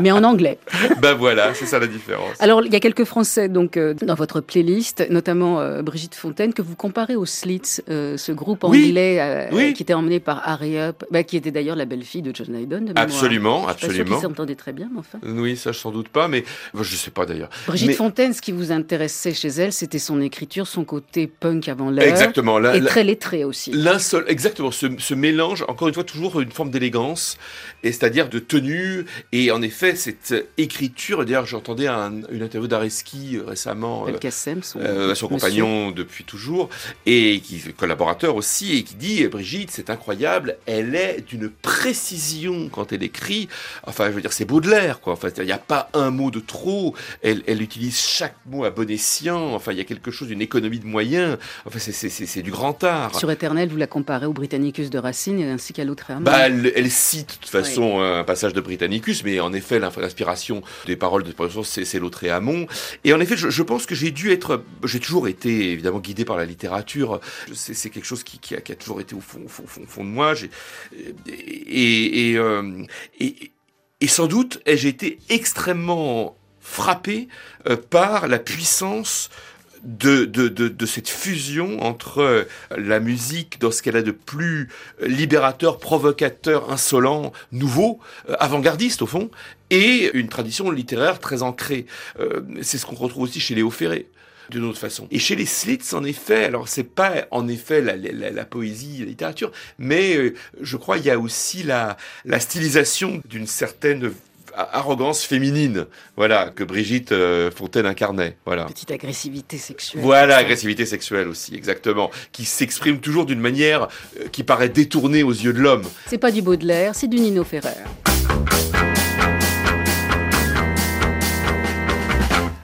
[0.02, 0.58] Mais en anglais.
[1.02, 2.36] bah voilà, c'est ça la différence.
[2.40, 6.54] Alors, il y a quelques Français donc euh, dans votre playlist, notamment euh, Brigitte Fontaine,
[6.54, 8.88] que vous comparez aux Slits, euh, ce groupe Oui.
[8.90, 9.74] anglais Oui.
[9.74, 12.78] qui était emmené par Harry Up, bah, qui était d'ailleurs la belle-fille de John Haydon.
[12.78, 12.98] De mémoire.
[13.04, 14.16] Absolument, Je suis absolument.
[14.18, 15.20] qu'ils s'entendaient très bien, mais enfin.
[15.24, 16.44] Oui, ça je sans doute pas, mais
[16.74, 17.50] je sais pas d'ailleurs.
[17.68, 21.68] Brigitte Mais- Fontaine, ce qui vous intéressait chez elle, c'était son écriture, son côté punk
[21.70, 22.04] avant l'heure.
[22.06, 22.60] Exactement.
[22.60, 23.72] La, Et la- très lettré aussi.
[23.72, 27.38] L'un seul, exactement, ce, ce mélange, encore une fois, toujours une forme d'élégance,
[27.84, 32.68] et c'est-à-dire de tenue, et en effet, cette euh, écriture, d'ailleurs, j'entendais un- une interview
[32.68, 36.70] d'Areski euh, récemment, Kassem, son, euh, son compagnon depuis toujours,
[37.06, 41.50] et qui collaborateur aussi, et qui dit eh, Brigitte, c'est incroyable, elle est d'une
[41.96, 43.48] précision quand elle écrit.
[43.86, 45.14] Enfin, je veux dire, c'est Baudelaire, quoi.
[45.14, 46.96] Enfin, il n'y a pas un mot de trop.
[47.22, 49.54] Elle, elle utilise chaque mot à bon escient.
[49.54, 51.38] Enfin, il y a quelque chose d'une économie de moyens.
[51.66, 53.18] Enfin, c'est- du grand art.
[53.18, 56.06] Sur Éternel, vous la comparez au Britannicus de Racine ainsi qu'à l'autre.
[56.22, 59.98] Bah, elle, elle cite de toute façon un passage de Britannicus, mais en effet, l'inf-
[59.98, 62.68] l'inspiration des paroles de c'est c'est l'autre et Hamon.
[63.04, 66.38] Et en effet, je, pense que j'ai dû être, j'ai toujours été évidemment guidé par
[66.38, 67.20] la littérature.
[67.54, 70.34] C'est quelque chose qui, a, toujours été au fond, de moi.
[71.28, 72.86] Euh,
[74.02, 77.28] et sans doute, j'ai été extrêmement frappé
[77.68, 79.30] euh, par la puissance
[79.86, 82.44] de, de, de, de cette fusion entre euh,
[82.76, 84.68] la musique dans ce qu'elle a de plus
[85.02, 89.30] libérateur, provocateur, insolent, nouveau, euh, avant-gardiste au fond,
[89.70, 91.86] et une tradition littéraire très ancrée.
[92.20, 94.08] Euh, c'est ce qu'on retrouve aussi chez Léo Ferré
[94.50, 95.08] d'une autre façon.
[95.10, 99.06] Et chez les Slits, en effet, alors c'est pas en effet la, la- poésie, la
[99.06, 104.14] littérature, mais euh, je crois il y a aussi la, la stylisation d'une certaine
[104.58, 105.86] arrogance féminine,
[106.16, 108.66] voilà, que Brigitte euh, Fontaine incarnait, voilà.
[108.66, 110.02] Petite agressivité sexuelle.
[110.02, 113.88] Voilà, agressivité sexuelle aussi, exactement, qui s'exprime toujours d'une manière
[114.20, 115.84] euh, qui paraît détournée aux yeux de l'homme.
[116.08, 117.70] C'est pas du Baudelaire, c'est du Nino Ferrer.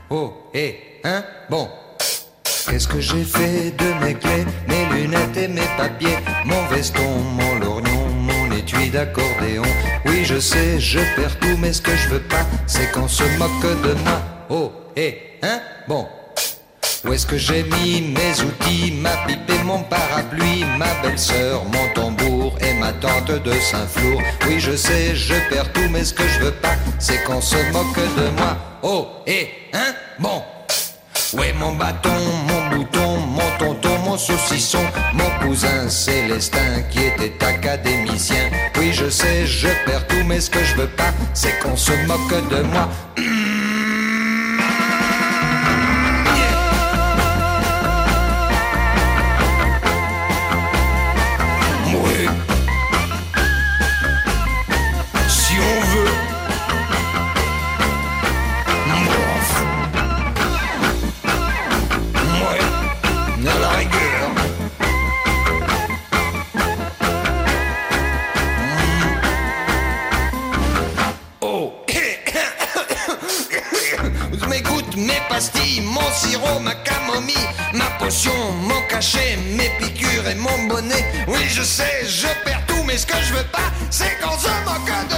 [0.09, 1.69] Oh, et, hein, bon.
[2.69, 7.59] Qu'est-ce que j'ai fait de mes clés, mes lunettes et mes papiers, mon veston, mon
[7.59, 7.90] lorgnon,
[8.91, 9.63] d'accordéon
[10.05, 13.23] Oui, je sais, je perds tout, mais ce que je veux pas, c'est qu'on se
[13.37, 14.21] moque de moi.
[14.49, 16.07] Oh, et, hein, bon.
[17.03, 21.93] Où est-ce que j'ai mis mes outils, ma pipe et mon parapluie, ma belle-sœur, mon
[21.95, 24.21] tambour et ma tante de Saint-Flour?
[24.47, 27.57] Oui, je sais, je perds tout, mais ce que je veux pas, c'est qu'on se
[27.71, 28.57] moque de moi.
[28.83, 30.43] Oh, et, hein, bon.
[31.33, 32.09] Ouais, mon bâton,
[32.47, 38.49] mon bouton, mon tonton, mon saucisson, mon cousin Célestin qui était académicien?
[38.81, 41.91] Oui, je sais, je perds tout, mais ce que je veux pas, c'est qu'on se
[42.07, 42.89] moque de moi.
[74.97, 77.35] Mes pastilles, mon sirop, ma camomille,
[77.73, 78.31] ma potion,
[78.61, 81.05] mon cachet, mes piqûres et mon bonnet.
[81.27, 84.47] Oui, je sais, je perds tout, mais ce que je veux pas, c'est qu'on se
[84.65, 85.10] moque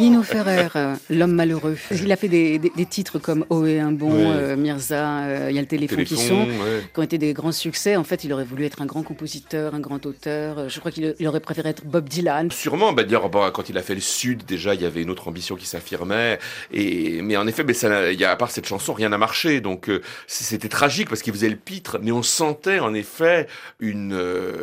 [0.00, 1.76] Nino Ferrer, euh, l'homme malheureux.
[1.90, 4.24] Il a fait des, des- des titres comme Oh et un bon, Ouais.
[4.26, 6.82] euh, Mirza, euh, il y a le téléphone, qui sont, ouais.
[6.92, 7.96] qui ont été des grands succès.
[7.96, 10.68] En fait, il aurait voulu être un grand compositeur, un grand auteur.
[10.68, 12.50] Je crois qu'il il aurait préféré être Bob Dylan.
[12.50, 13.20] Sûrement, bah, dire,
[13.52, 16.38] quand il a fait le Sud, déjà, il y avait une autre ambition qui s'affirmait.
[16.72, 19.60] Et, mais en effet, mais ça, y a, à part cette chanson, rien n'a marché.
[19.60, 23.46] Donc, euh, c'était tragique parce qu'il faisait le pitre, mais on sentait, en effet,
[23.80, 24.18] une,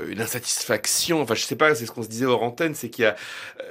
[0.10, 1.22] une insatisfaction.
[1.22, 3.16] Enfin, je sais pas, c'est ce qu'on se disait hors antenne, c'est qu'il y a,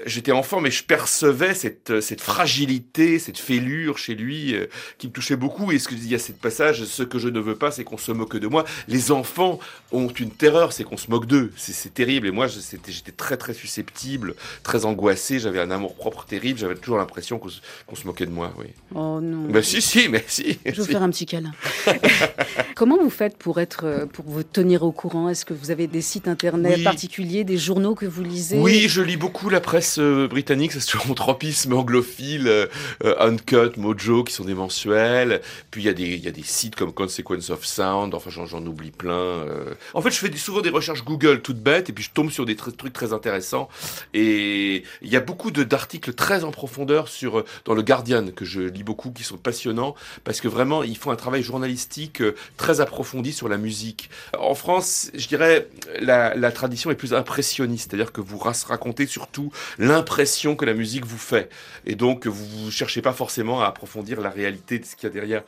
[0.07, 4.67] j'étais enfant, mais je percevais cette, euh, cette fragilité, cette fêlure chez lui, euh,
[4.99, 5.73] qui me touchait beaucoup.
[5.73, 7.83] Et ce que il y a ce passage, ce que je ne veux pas, c'est
[7.83, 8.65] qu'on se moque de moi.
[8.87, 9.59] Les enfants
[9.93, 11.53] ont une terreur, c'est qu'on se moque d'eux.
[11.57, 12.27] C'est, terrible.
[12.27, 15.39] Et moi, j'étais très, très susceptible, très angoissé.
[15.39, 16.59] J'avais un amour propre terrible.
[16.59, 17.61] J'avais toujours l'impression qu'on se,
[17.95, 18.53] se moquait de moi.
[18.59, 18.67] Oui.
[18.95, 19.49] Oh non.
[19.49, 20.59] Bah si, si, mais si.
[20.65, 20.91] Je vais vous si.
[20.91, 21.53] faire un petit câlin.
[22.77, 25.29] Comment vous faites pour être, euh, pour vous tenir au courant?
[25.29, 26.85] Est-ce que vous avez des sites internet Oui.
[26.85, 28.59] particuliers, des journaux que vous lisez?
[28.59, 32.67] Oui, je lis beaucoup la presse euh, britannique, ça mon escapisme anglophile, euh,
[33.05, 35.41] euh, Uncut, Mojo, qui sont des mensuels.
[35.71, 35.93] Puis il y, a
[36.31, 39.13] des- sites comme Consequence of Sound, enfin j'en, oublie plein.
[39.13, 39.75] euh.
[39.95, 42.47] En fait, je fais souvent des recherches Google toutes bêtes, et puis je tombe sur
[42.47, 43.69] des tr- trucs très intéressants.
[44.15, 48.45] Et il y a beaucoup d'articles très en profondeur sur, euh, dans le Guardian, que
[48.45, 49.95] je lis beaucoup, qui sont passionnants,
[50.25, 52.23] parce que vraiment, ils font un travail journalistique
[52.57, 54.09] très approfondi sur la musique.
[54.39, 55.69] En France, je dirais,
[56.01, 61.05] la, la tradition est plus impressionniste, c'est-à-dire que vous racontez surtout l'impression que la musique
[61.05, 61.36] vous fait.
[61.85, 65.13] Et donc, vous ne cherchez pas forcément à approfondir la réalité de ce qu'il y
[65.13, 65.43] a derrière.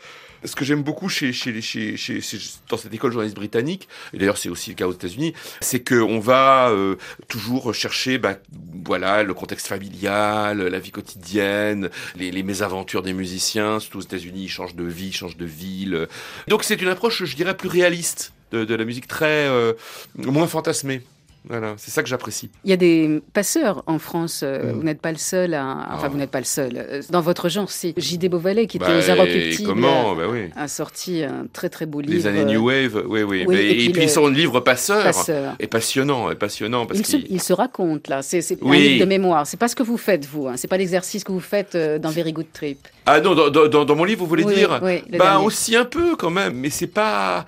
[0.44, 2.20] Ce que j'aime beaucoup chez, chez, chez, chez,
[2.68, 6.20] dans cette école journaliste britannique, et d'ailleurs c'est aussi le cas aux États-Unis, c'est qu'on
[6.20, 6.94] va euh,
[7.26, 8.36] toujours chercher bah,
[8.84, 13.80] voilà, le contexte familial, la vie quotidienne, les, mésaventures des musiciens.
[13.80, 16.06] Surtout aux États-Unis, ils changent de vie, ils changent de ville.
[16.46, 19.72] Donc c'est une approche, je dirais, plus réaliste de, de la musique, très euh,
[20.16, 21.02] moins fantasmée.
[21.48, 22.50] Voilà, c'est ça que j'apprécie.
[22.64, 24.40] Il y a des passeurs en France.
[24.42, 24.76] euh, Mm.
[24.76, 25.88] Vous n'êtes pas le seul à.
[25.92, 26.08] Enfin, Ah.
[26.08, 26.72] vous n'êtes pas le seul.
[26.76, 28.28] Euh, Dans votre genre, c'est J.D.
[28.28, 29.68] Beauvalet qui était Bah, aux Inrecuptibles.
[29.68, 30.50] comment Bah oui.
[30.56, 32.12] A sorti un très très beau livre.
[32.14, 33.44] Les années New Wave, oui, oui.
[33.46, 35.04] oui, et et, puis puis, sont livres passeurs.
[35.04, 35.54] Passeur.
[35.60, 38.80] Et passionnant, et passionnant parce Il se, il se raconte là, c'est c'est un Oui.
[38.80, 39.46] livre de mémoire.
[39.46, 40.54] C'est pas ce que vous faites vous, hein.
[40.56, 42.78] c'est pas l'exercice que vous faites euh, dans Very Good Trip.
[43.06, 45.46] Ah non, dans, dans- dans- dans mon livre, vous voulez Oui, dire oui, Bah dernier.
[45.46, 47.46] aussi un peu quand même, mais c'est pas.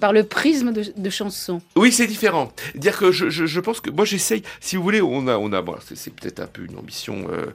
[0.00, 1.60] Par le prisme de, de chansons.
[1.76, 2.52] Oui, c'est différent.
[2.74, 4.42] Dire que je, je, pense que moi j'essaye.
[4.60, 5.64] Si vous voulez, on a, on a.
[5.94, 7.46] C'est- peut-être un peu une ambition euh,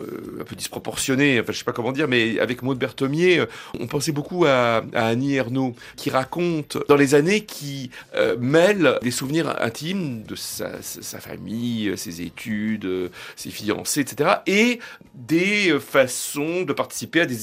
[0.00, 1.40] euh, un peu disproportionnée.
[1.40, 3.46] Enfin, je sais pas comment dire, mais avec Maud Berthomier, euh,
[3.78, 9.10] on pensait beaucoup à, Annie Ernaux, qui raconte dans les années qui euh, mêle des
[9.10, 10.68] souvenirs intimes de sa,
[11.20, 14.78] famille, ses études, ses fiancés, etc., et
[15.14, 17.36] des façons de participer à des,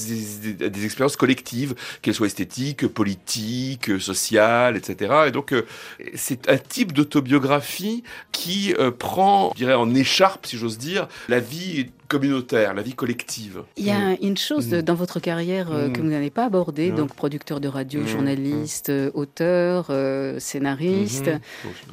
[0.68, 3.98] des- expériences collectives, qu'elles soient esthétiques, politiques, euh,
[4.38, 5.14] etc.
[5.26, 5.66] Et donc, euh,
[6.14, 8.02] c'est un type d'autobiographie
[8.32, 13.62] qui euh, prend, dirais, en écharpe, si j'ose dire, la vie communautaire, la vie collective.
[13.76, 14.82] Il y a une chose Mm.
[14.82, 15.92] dans votre carrière euh, Mm.
[15.94, 18.06] que vous n'avez pas abordée, donc producteur de radio, Mm.
[18.06, 21.30] journaliste, euh, auteur, euh, scénariste.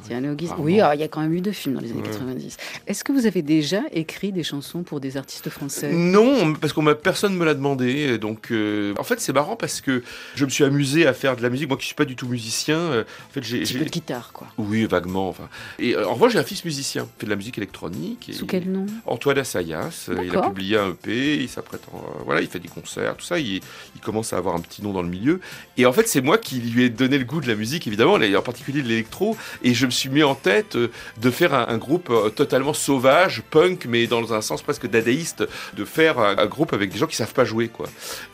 [0.06, 0.50] Dialoguiste.
[0.50, 0.64] Rarement.
[0.64, 2.08] Oui, alors, il y a quand même eu deux films dans les années Ouais.
[2.08, 2.56] 90.
[2.86, 5.92] Est-ce que vous avez déjà écrit des chansons pour des artistes français?
[5.92, 8.18] Non, parce qu'on m'a personne me l'a demandé.
[8.18, 10.02] Donc, euh, en fait, c'est marrant parce que
[10.34, 11.68] je me suis amusé à faire de la musique.
[11.68, 13.84] Moi, qui suis pas du tout musicien, euh, en fait, j'ai, Un petit j'ai- peu
[13.86, 14.48] de guitare, quoi.
[14.58, 15.28] oui, vaguement.
[15.28, 15.48] Enfin,
[15.78, 18.28] et euh, en revanche, j'ai un fils musicien, il fait de la musique électronique.
[18.28, 18.86] et Sous quel nom?
[19.06, 22.68] Antoine Assayas, il a publié un EP, il s'apprête, en- euh, voilà, il fait des
[22.68, 23.56] concerts, tout ça, il,
[23.94, 25.40] il commence à avoir un petit nom dans le milieu.
[25.76, 28.20] Et en fait, c'est moi qui lui ai donné le goût de la musique, évidemment,
[28.20, 30.88] et en particulier de l'électro, et je me suis mis en tête euh,
[31.20, 35.46] de faire un, un groupe euh, totalement sauvage, punk, mais dans un sens presque dadaïste,
[35.76, 37.88] de faire un, un groupe avec des gens qui savent pas jouer, quoi.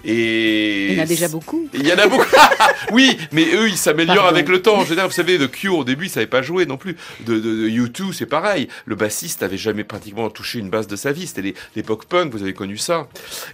[0.04, 1.68] Et Il y en a déjà beaucoup.
[1.74, 2.24] il y en a beaucoup.
[2.92, 4.76] oui, mais eux, ils s'améliorent avec le temps.
[4.78, 6.96] En général, vous savez, de Cure, au début, ils savaient pas jouer non plus.
[7.20, 8.68] De, de, de U2, c'est pareil.
[8.84, 11.26] Le bassiste avait jamais pratiquement touché une basse de sa vie.
[11.26, 13.08] C'était les- l'époque punk, vous avez connu ça.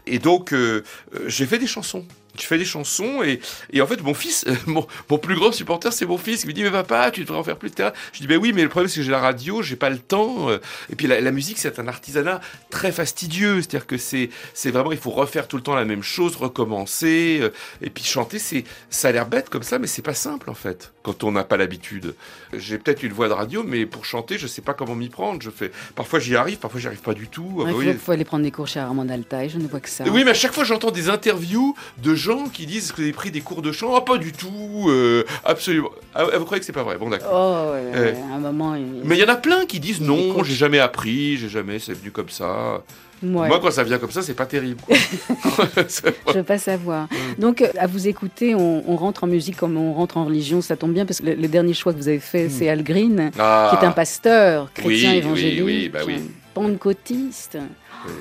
[0.07, 0.85] Et donc, euh,
[1.15, 2.05] euh, j'ai fait des chansons.
[2.39, 3.41] Je fais des chansons et,
[3.75, 6.47] et en fait mon fils, euh, mon, mon plus grand supporter c'est mon fils, il
[6.47, 7.91] me dit mais papa tu devrais en faire plus etc.
[8.15, 9.99] Je dis ben oui mais le problème c'est que j'ai la radio, j'ai pas le
[9.99, 12.41] temps et puis la, la musique c'est un artisanat
[12.71, 16.03] très fastidieux, c'est-à-dire que c'est c'est vraiment il faut refaire tout le temps la même
[16.03, 17.51] chose, recommencer
[17.83, 20.55] et puis chanter c'est ça a l'air bête comme ça mais c'est pas simple en
[20.55, 22.15] fait quand on n'a pas l'habitude.
[22.53, 25.43] J'ai peut-être une voix de radio mais pour chanter je sais pas comment m'y prendre,
[25.43, 27.49] je fais parfois j'y arrive, parfois j'y arrive pas du tout.
[27.61, 27.93] Il Ah, faut, oui.
[27.95, 30.05] faut aller prendre des cours chez Armand Altaï, je ne vois que ça.
[30.09, 33.13] Oui, mais à chaque fois, j'entends des interviews de gens qui disent que vous avez
[33.13, 33.95] pris des cours de chant.
[33.97, 35.91] Ah, pas du tout, euh, absolument.
[36.15, 36.99] Ah, vous croyez que c'est pas vrai?
[36.99, 37.31] Bon, d'accord.
[37.33, 38.13] Oh, ouais, Ouais.
[38.13, 38.75] ouais, à un moment.
[38.75, 41.79] il- Mais il y en a plein qui disent non, j'ai jamais appris, j'ai jamais,
[41.79, 42.83] c'est venu comme ça.
[43.23, 43.49] Ouais.
[43.49, 44.81] Moi, quand ça vient comme ça, c'est pas terrible.
[44.81, 44.97] quoi.
[46.29, 47.09] Je veux pas savoir.
[47.39, 50.61] Donc, euh, à vous écouter, on, on rentre en musique comme on rentre en religion.
[50.61, 52.83] Ça tombe bien parce que le, le dernier choix que vous avez fait, c'est Al
[52.83, 53.31] Green, Hmm.
[53.39, 53.69] Ah.
[53.71, 56.17] qui est un pasteur chrétien Oui, évangélique, oui, bah oui.
[56.55, 57.59] pentecôtiste.
[58.07, 58.13] Oui.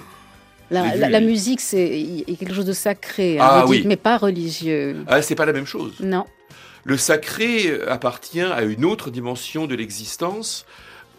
[0.70, 3.86] La, vu, la- musique, c'est il y a quelque chose de sacré, hein, Ah dites,
[3.86, 5.04] mais pas religieux.
[5.08, 5.96] Ah, c'est pas la même chose.
[6.00, 6.26] Non.
[6.86, 10.66] Le sacré appartient à une autre dimension de l'existence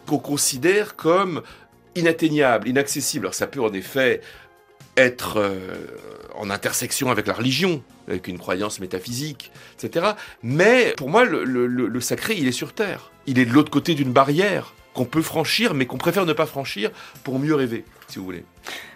[0.07, 1.41] qu'on considère comme
[1.95, 3.25] inatteignable, inaccessible.
[3.25, 4.21] Alors ça peut en effet
[4.97, 5.57] être euh,
[6.35, 10.11] en intersection avec la religion, avec une croyance métaphysique, etc.
[10.41, 13.11] Mais pour moi, le, sacré, il est sur Terre.
[13.25, 16.45] Il est de l'autre côté d'une barrière qu'on peut franchir, mais qu'on préfère ne pas
[16.45, 16.91] franchir
[17.23, 17.83] pour mieux rêver,
[18.13, 18.43] si vous voulez.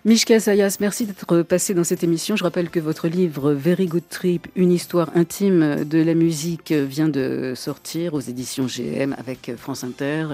[0.06, 2.36] Mishka Sayas, merci d'être passé dans cette émission.
[2.38, 7.10] Je rappelle que votre livre Very Good Trip, une histoire intime de la musique vient
[7.10, 10.28] de sortir aux éditions GM avec France Inter,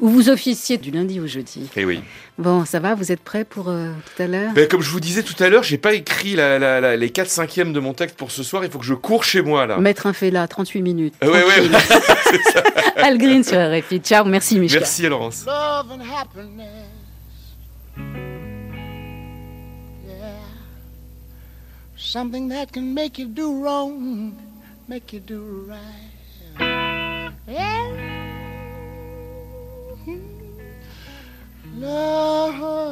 [0.00, 1.68] où vous officiez du lundi au jeudi.
[1.76, 2.00] Eh oui.
[2.38, 4.52] Bon, ça va, vous êtes prêts pour euh, tout à l'heure?
[4.54, 7.10] Ben, comme je vous disais tout à l'heure, j'ai pas écrit la- la- la- les
[7.10, 8.64] 4 cinquièmes de mon texte pour ce soir.
[8.64, 9.76] Il faut que je cours chez moi là.
[9.78, 11.14] Mettre un fait là, 38 minutes.
[11.22, 11.68] Ouais, ouais.
[11.68, 11.78] tranquille.
[12.96, 14.00] Al Green sur RFI.
[14.00, 14.80] Ciao, merci Mishka.
[14.80, 15.44] Merci à Laurence.
[15.46, 16.66] love and happiness.
[22.00, 24.34] Something that can make you do wrong,
[24.88, 27.30] make you do right.
[27.46, 27.90] Yeah.
[31.76, 32.90] Love.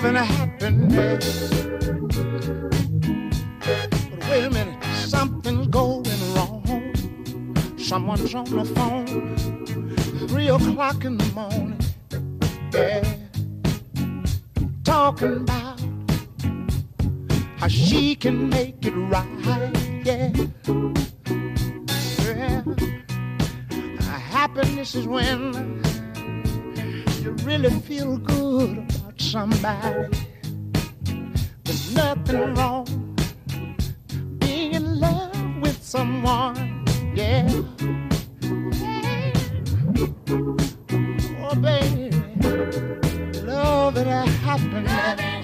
[0.00, 1.50] Love and happiness.
[3.66, 6.94] But wait a minute, something's going wrong.
[7.76, 9.36] Someone's on the phone,
[10.28, 11.80] three o'clock in the morning.
[12.72, 13.02] Yeah,
[14.84, 15.80] talking about
[17.56, 19.26] how she can make it right.
[20.04, 20.32] Yeah,
[22.24, 22.62] yeah.
[24.30, 25.82] Happiness is when
[27.20, 28.86] you really feel good
[29.28, 30.08] somebody.
[31.64, 32.86] There's nothing wrong
[34.38, 36.84] being in love with someone.
[37.14, 37.46] Yeah.
[41.44, 42.10] Oh, baby,
[43.42, 45.37] love and happiness.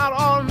[0.00, 0.49] out all